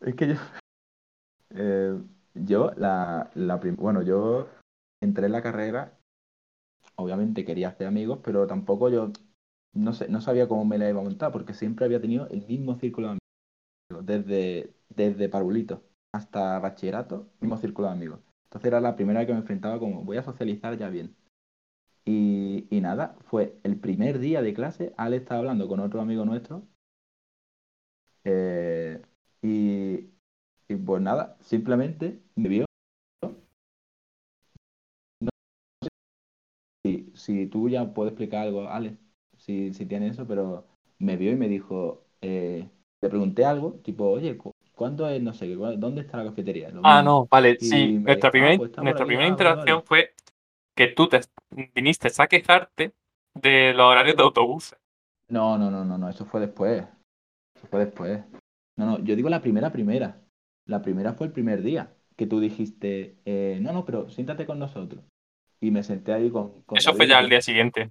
[0.00, 0.34] Es que yo.
[1.50, 2.00] eh,
[2.34, 4.48] yo, la, la prim- bueno, yo
[5.02, 5.98] entré en la carrera,
[7.02, 9.12] obviamente quería hacer amigos, pero tampoco yo
[9.74, 12.46] no sé, no sabía cómo me la iba a montar, porque siempre había tenido el
[12.46, 13.12] mismo círculo de
[13.90, 15.82] amigos, desde, desde parvulito
[16.12, 18.20] hasta bachillerato, mismo círculo de amigos.
[18.44, 21.16] Entonces era la primera vez que me enfrentaba como, voy a socializar ya bien.
[22.04, 26.24] Y, y nada, fue el primer día de clase, Ale estaba hablando con otro amigo
[26.24, 26.64] nuestro
[28.24, 29.02] eh,
[29.42, 30.10] y,
[30.68, 32.66] y pues nada, simplemente me vio.
[37.22, 38.98] Si, tú ya puedes explicar algo, Ale,
[39.38, 40.66] si, si tienes eso, pero
[40.98, 42.68] me vio y me dijo, eh,
[43.00, 46.70] le pregunté algo, tipo, oye, cu- ¿cuándo es, no sé, dónde está la cafetería?
[46.70, 47.02] Lo Ah, mismo.
[47.02, 47.98] no, vale, Y sí.
[48.04, 49.84] Nuestra dijo, ah, primera, pues nuestra primera ah, interacción vale.
[49.84, 50.14] fue
[50.76, 51.20] que tú te
[51.74, 52.94] viniste a quejarte
[53.34, 54.78] de los horarios de autobuses.
[55.28, 56.84] No, no, no, no, no, eso fue después.
[57.56, 58.24] Eso fue después.
[58.76, 60.22] No, no, yo digo la primera, primera.
[60.66, 64.58] La primera fue el primer día que tú dijiste, eh, no, no, pero siéntate con
[64.58, 65.04] nosotros.
[65.62, 66.62] Y me senté ahí con.
[66.64, 67.90] con Eso fue ya al día siguiente.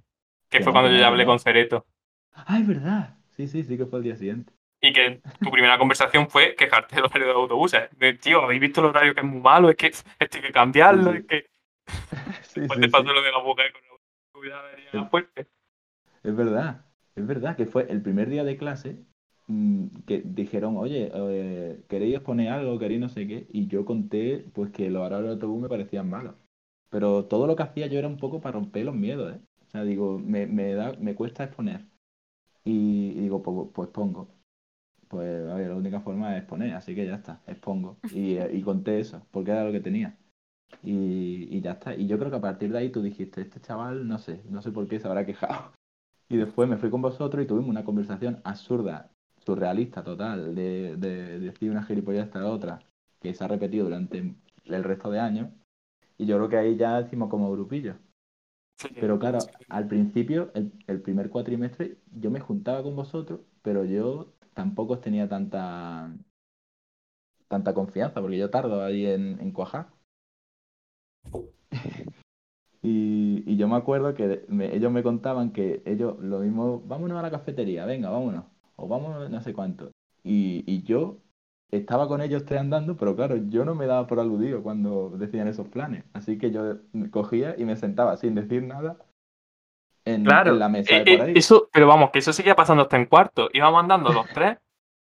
[0.50, 1.86] Que Que fue cuando yo ya hablé con Cereto.
[2.34, 3.16] Ah, es verdad.
[3.30, 4.52] Sí, sí, sí que fue el día siguiente.
[4.80, 7.88] Y que tu primera conversación fue quejarte del horario de autobuses.
[7.96, 9.70] De, tío, ¿habéis visto el horario que es muy malo?
[9.70, 11.12] Es que esto hay que cambiarlo.
[11.12, 11.20] Sí, sí.
[11.20, 11.46] Es que
[12.42, 15.08] Sí, después sí, te pasó lo de la boca con la venía Sí.
[15.10, 15.46] fuerte.
[16.24, 19.04] Es verdad, es verdad que fue el primer día de clase
[19.46, 22.78] mm, que dijeron, oye, eh, ¿queréis poner algo?
[22.78, 23.46] ¿Queréis no sé qué?
[23.52, 26.34] Y yo conté pues que los horarios de autobús me parecían malos.
[26.92, 29.40] Pero todo lo que hacía yo era un poco para romper los miedos, ¿eh?
[29.66, 31.86] O sea, digo, me, me da, me cuesta exponer.
[32.64, 34.28] Y, y digo, pues, pues pongo.
[35.08, 37.98] Pues a ver, la única forma es poner, así que ya está, expongo.
[38.12, 40.18] Y, eh, y conté eso, porque era lo que tenía.
[40.82, 41.94] Y, y ya está.
[41.96, 44.62] Y yo creo que a partir de ahí tú dijiste, este chaval, no sé, no
[44.62, 45.72] sé por qué se habrá quejado.
[46.28, 49.12] Y después me fui con vosotros y tuvimos una conversación absurda,
[49.46, 52.80] surrealista total, de, de, decir una gilipollas hasta la otra,
[53.20, 54.34] que se ha repetido durante
[54.64, 55.50] el resto de años.
[56.18, 57.96] Y yo creo que ahí ya hicimos como grupillo.
[58.76, 58.88] Sí.
[58.98, 64.34] Pero claro, al principio, el, el primer cuatrimestre, yo me juntaba con vosotros, pero yo
[64.54, 66.10] tampoco os tenía tanta
[67.48, 69.92] tanta confianza, porque yo tardo ahí en, en cuajar.
[72.82, 77.18] Y, y yo me acuerdo que me- ellos me contaban que ellos lo mismo, vámonos
[77.18, 78.44] a la cafetería, venga, vámonos,
[78.76, 79.92] o vámonos no sé cuánto.
[80.24, 81.18] Y, y yo
[81.72, 85.48] estaba con ellos tres andando, pero claro, yo no me daba por aludido cuando decían
[85.48, 86.04] esos planes.
[86.12, 86.76] Así que yo
[87.10, 88.98] cogía y me sentaba sin decir nada
[90.04, 91.32] en, Claro, en la mesa eh, de por eh, ahí.
[91.34, 93.48] eso, pero vamos, que eso seguía pasando hasta en cuarto.
[93.52, 94.58] Íbamos andando los tres,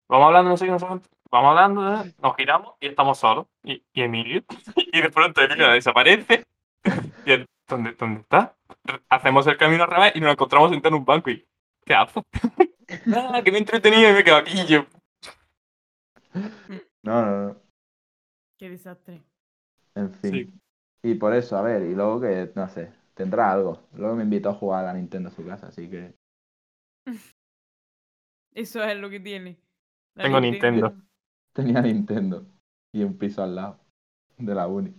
[0.07, 3.18] vamos hablando, no sé qué, no sé cuánto, vamos hablando, eh, nos giramos y estamos
[3.18, 3.47] solos.
[3.64, 4.43] Y, y Emilio,
[4.76, 6.45] y de pronto Emilio desaparece.
[7.24, 8.55] Y ¿dónde, ¿dónde está?
[9.07, 11.45] Hacemos el camino al revés y nos encontramos sentados en un banco y,
[11.86, 12.24] ¿qué hago?
[13.05, 14.86] Nada, que me he entretenido y me quedo aquí y yo.
[17.04, 17.62] No, no, no.
[18.60, 19.24] Qué desastre.
[19.96, 20.32] En fin.
[20.32, 20.54] Sí.
[21.04, 23.88] Y por eso, a ver, y luego que, no sé, tendrá algo.
[23.94, 26.14] Luego me invitó a jugar a la Nintendo a su casa, así que.
[28.54, 29.58] Eso es lo que tiene.
[30.16, 30.94] La Tengo Nintendo.
[31.54, 32.46] Tenía Nintendo
[32.94, 33.80] y un piso al lado
[34.38, 34.94] de la uni.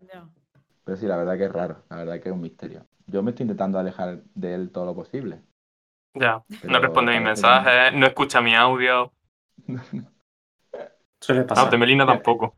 [0.00, 0.28] Ya.
[0.84, 2.86] Pero sí, la verdad que es raro, la verdad que es un misterio.
[3.06, 5.42] Yo me estoy intentando alejar de él todo lo posible.
[6.14, 9.12] Ya, Pero no responde mis mensajes, no escucha mi audio.
[11.20, 11.70] Suele No, pasar.
[11.70, 12.54] de Melina tampoco.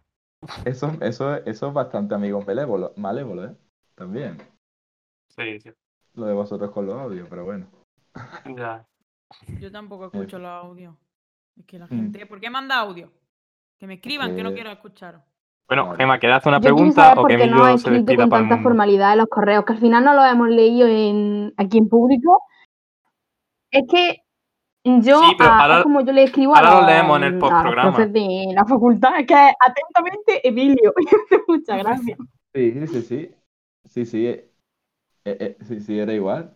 [0.65, 3.57] Eso, eso, eso es bastante amigo malévolo, malévolo, ¿eh?
[3.95, 4.39] También.
[5.29, 5.71] Sí, sí.
[6.15, 7.67] Lo de vosotros con los audios, pero bueno.
[8.57, 8.85] Ya.
[9.61, 10.95] Yo tampoco escucho los audios.
[11.57, 11.89] Es que la Mm.
[11.89, 12.27] gente.
[12.27, 13.13] ¿Por qué manda audio?
[13.79, 15.25] Que me escriban, que no Que- quiero escuchar.
[15.69, 15.95] Bueno.
[15.95, 18.59] Gema, ¿quieres hacer una Yo pregunta saber o que qué no se escrito con tanta
[18.63, 22.43] formalidad en los correos, que al final no lo hemos leído en, aquí en público.
[23.71, 24.23] Es que
[24.85, 27.23] yo, Sí, pero a- ahora- como yo le escribo ahora a lo los, leemos en
[27.25, 28.07] el postprograma.
[28.07, 30.95] de la facultad, que atentamente Emilio.
[31.49, 32.19] Muchas gracias.
[32.55, 33.31] Sí, sí, sí.
[33.89, 34.27] Sí, sí.
[34.27, 34.51] eh,
[35.25, 36.55] eh, eh, sí, sí, era igual.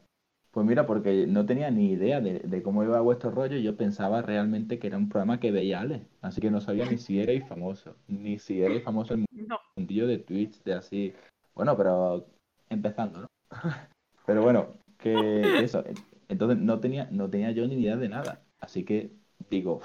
[0.51, 3.77] Pues mira, porque no tenía ni idea de, de cómo iba vuestro rollo y yo
[3.77, 6.07] pensaba realmente que era un programa que veía Ale.
[6.23, 10.07] Así que no sabía ni si erais famoso, ni si erais famoso en el mundillo
[10.07, 11.13] de Twitch, de así.
[11.57, 12.25] Bueno, pero
[12.71, 13.27] empezando, ¿no?
[14.27, 15.83] Pero bueno, que, que eso.
[16.29, 18.45] Entonces no tenía, no tenía yo ni idea de nada.
[18.61, 19.13] Así que
[19.51, 19.81] digo,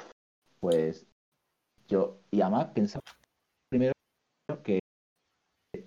[0.59, 1.05] pues
[1.87, 3.01] yo, y además pensaba
[3.69, 3.93] primero
[4.63, 4.79] que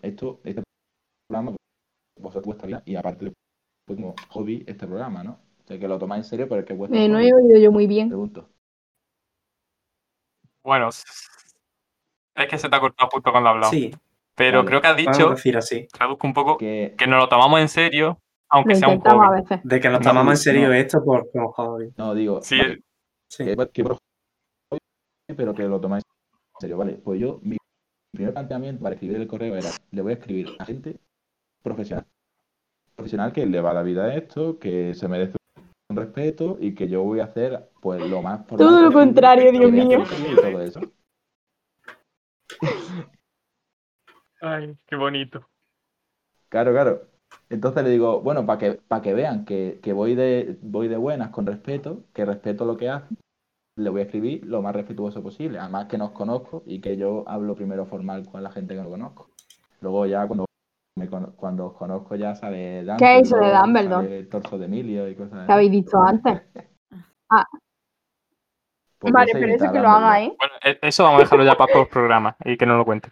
[0.02, 0.62] esto, este
[1.28, 1.56] programa,
[2.18, 3.32] vosotros vuestra vida, y aparte
[3.86, 5.32] pues, como hobby este programa, ¿no?
[5.32, 7.72] O sea, que lo tomáis en serio, pero que vuestro Eh, no he oído yo
[7.72, 8.08] muy bien.
[8.08, 8.48] pregunto.
[10.64, 11.04] Bueno, es
[12.48, 13.70] que se te ha cortado justo cuando hablado.
[13.70, 13.90] Sí,
[14.34, 14.68] Pero Vale.
[14.68, 15.86] creo que has dicho, decir así.
[15.88, 18.18] traduzco un poco, Que, que nos lo tomamos en serio,
[18.52, 19.60] aunque Lo sea un a veces.
[19.64, 20.74] De que nos No, tomamos en serio no.
[20.74, 21.92] esto por, por hobby.
[21.96, 22.82] no, digo, Sí, vale,
[23.28, 23.44] Sí.
[23.44, 26.04] que, que pero que lo tomáis
[26.56, 27.00] en serio, ¿vale?
[27.02, 27.56] Pues yo, mi
[28.14, 30.98] primer planteamiento para escribir el correo era, le voy a escribir a gente
[31.62, 32.04] profesional.
[32.94, 35.36] Profesional que le va la vida a esto, que se merece
[35.90, 39.50] un respeto y que yo voy a hacer, pues, lo más formal Todo lo contrario,
[39.50, 40.04] Dios mío.
[40.42, 40.80] todo eso.
[44.40, 45.48] Ay, qué bonito.
[46.50, 47.08] Claro, claro.
[47.52, 50.96] Entonces le digo, bueno, para que, para que vean que, que voy de, voy de
[50.96, 53.14] buenas con respeto, que respeto lo que hace,
[53.76, 55.58] le voy a escribir lo más respetuoso posible.
[55.58, 58.88] Además que nos conozco y que yo hablo primero formal con la gente que no
[58.88, 59.28] conozco.
[59.82, 60.46] Luego ya cuando
[60.96, 64.18] me cuando os conozco ya sale Dumbledore, ¿Qué es eso de Dumbledore?
[64.18, 66.40] el torso de Emilio y cosas ¿Qué habéis dicho antes?
[68.98, 70.22] Pues vale, pero eso que lo haga.
[70.22, 70.36] ¿eh?
[70.38, 73.10] Bueno, e- eso vamos a dejarlo ya para el programa y que no lo cuente.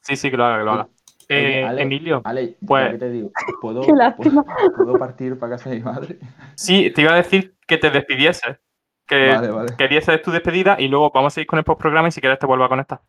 [0.00, 0.88] Sí, sí, que lo haga, que lo haga.
[1.28, 3.30] Eh, Ale, Emilio, Ale, pues- ¿qué te digo?
[3.60, 4.42] ¿Puedo, Qué lástima.
[4.44, 6.18] ¿puedo, puedo partir para casa de mi madre?
[6.54, 8.58] sí, te iba a decir que te despidieses.
[9.06, 9.68] Que, Vale, vale.
[9.76, 12.38] que dieses tu despedida y luego vamos a seguir con el postprograma y si quieres
[12.38, 13.00] te vuelvo a conectar.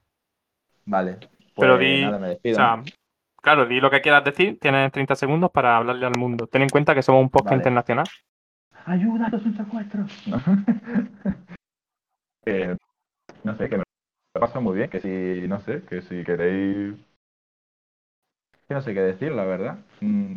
[0.85, 1.17] Vale.
[1.55, 2.55] Pero pues di- nada, me O despido.
[2.55, 2.83] sea,
[3.41, 6.47] claro, di lo que quieras decir, tienes 30 segundos para hablarle al mundo.
[6.47, 7.57] Ten en cuenta que somos un podcast Vale.
[7.59, 8.05] internacional.
[8.85, 10.03] ¡Ayuda, es un secuestro!
[12.45, 12.75] Eh,
[13.43, 13.83] no sé, que me
[14.35, 16.95] lo paso muy bien, que si, no sé, que si queréis...
[18.69, 19.77] No sé qué decir, la verdad.
[20.01, 20.35] Mm,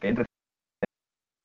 [0.00, 0.24] que, entre-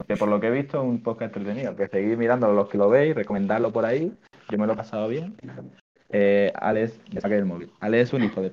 [0.08, 2.78] que por lo que he visto es un podcast entretenido, que seguid mirando los que
[2.78, 4.12] lo veis, recomendarlo por ahí,
[4.50, 5.36] yo me lo he pasado bien.
[6.10, 7.72] Eh, Alex, me saqué el móvil.
[7.80, 8.52] Alex es un hijo de...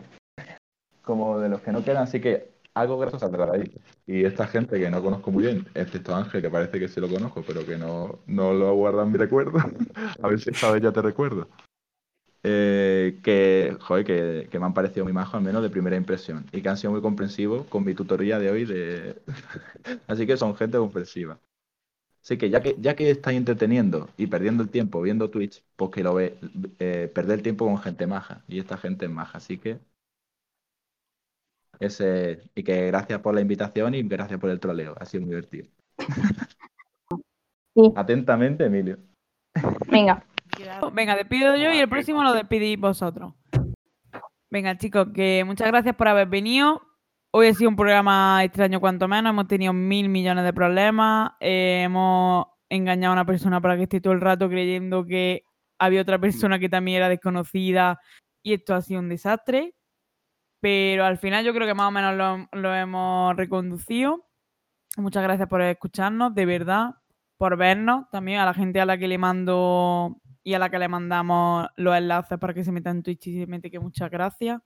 [1.02, 3.72] Como de los que no quedan, así que algo gracioso saldrá de ahí.
[4.06, 7.08] Y esta gente que no conozco muy bien, excepto Ángel, que parece que sí lo
[7.08, 9.58] conozco, pero que no, no lo guarda en mi recuerdo.
[10.22, 11.48] A ver si esta vez ya te recuerdo.
[12.44, 16.46] Eh, que, joder, que, que me han parecido muy majos, al menos de primera impresión.
[16.52, 18.64] Y que han sido muy comprensivos con mi tutoría de hoy.
[18.64, 19.20] De...
[20.06, 21.38] Así que son gente comprensiva.
[22.22, 25.90] Así que ya que, ya que estáis entreteniendo y perdiendo el tiempo viendo Twitch, pues
[25.90, 26.38] que lo ve,
[26.78, 28.44] eh, perder el tiempo con gente maja.
[28.48, 29.38] Y esta gente es maja.
[29.38, 29.78] Así que.
[31.80, 34.94] Ese, y que gracias por la invitación y gracias por el troleo.
[34.98, 35.68] Ha sido muy divertido.
[37.74, 37.92] Sí.
[37.96, 38.98] Atentamente, Emilio.
[39.90, 40.24] Venga,
[40.92, 43.34] Venga, despido yo y el próximo lo despedís vosotros.
[44.50, 46.82] Venga, chicos, que muchas gracias por haber venido.
[47.30, 49.30] Hoy ha sido un programa extraño cuanto menos.
[49.30, 51.32] Hemos tenido mil millones de problemas.
[51.40, 55.42] eh, hemos engañado a una persona para que esté todo el rato creyendo que
[55.78, 58.00] había otra persona que también era desconocida
[58.42, 59.74] y esto ha sido un desastre.
[60.60, 64.24] Pero al final yo creo que más o menos lo, lo hemos reconducido.
[64.96, 66.94] Muchas gracias por escucharnos, de verdad,
[67.36, 68.06] por vernos.
[68.10, 71.68] También a la gente a la que le mando y a la que le mandamos
[71.76, 74.60] los enlaces para que se metan en Twitch y se mete que muchas gracias.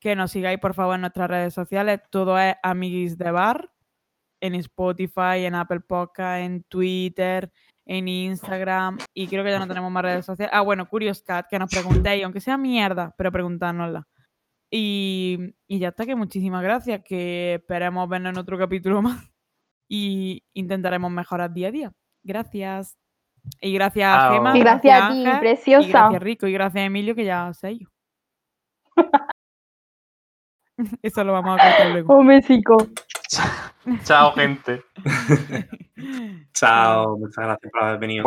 [0.00, 2.00] Que nos sigáis por favor en nuestras redes sociales.
[2.10, 3.70] Todo es Amiguis de Bar.
[4.40, 7.50] En Spotify, en Apple Podcast, en Twitter,
[7.84, 8.98] en Instagram.
[9.12, 10.52] Y creo que ya no tenemos más redes sociales.
[10.54, 14.06] Ah, bueno, Curious Cat, que nos preguntéis, aunque sea mierda, pero preguntárnosla.
[14.70, 17.02] Y, y ya está, que muchísimas gracias.
[17.04, 19.28] Que esperemos vernos en otro capítulo más.
[19.88, 21.92] Y intentaremos mejorar día a día.
[22.22, 22.96] Gracias.
[23.60, 24.32] Y gracias a.
[24.32, 24.56] Gemma.
[24.56, 25.88] y gracias a ti, Ángel, Y preciosa.
[25.88, 27.88] gracias Rico y gracias Emilio que ya sé yo.
[31.02, 32.14] Eso lo vamos a cortar luego.
[32.16, 32.76] Un besico.
[34.04, 34.82] Chao, gente.
[36.54, 38.22] Chao, muchas gracias por haber venido.
[38.22, 38.26] Bueno.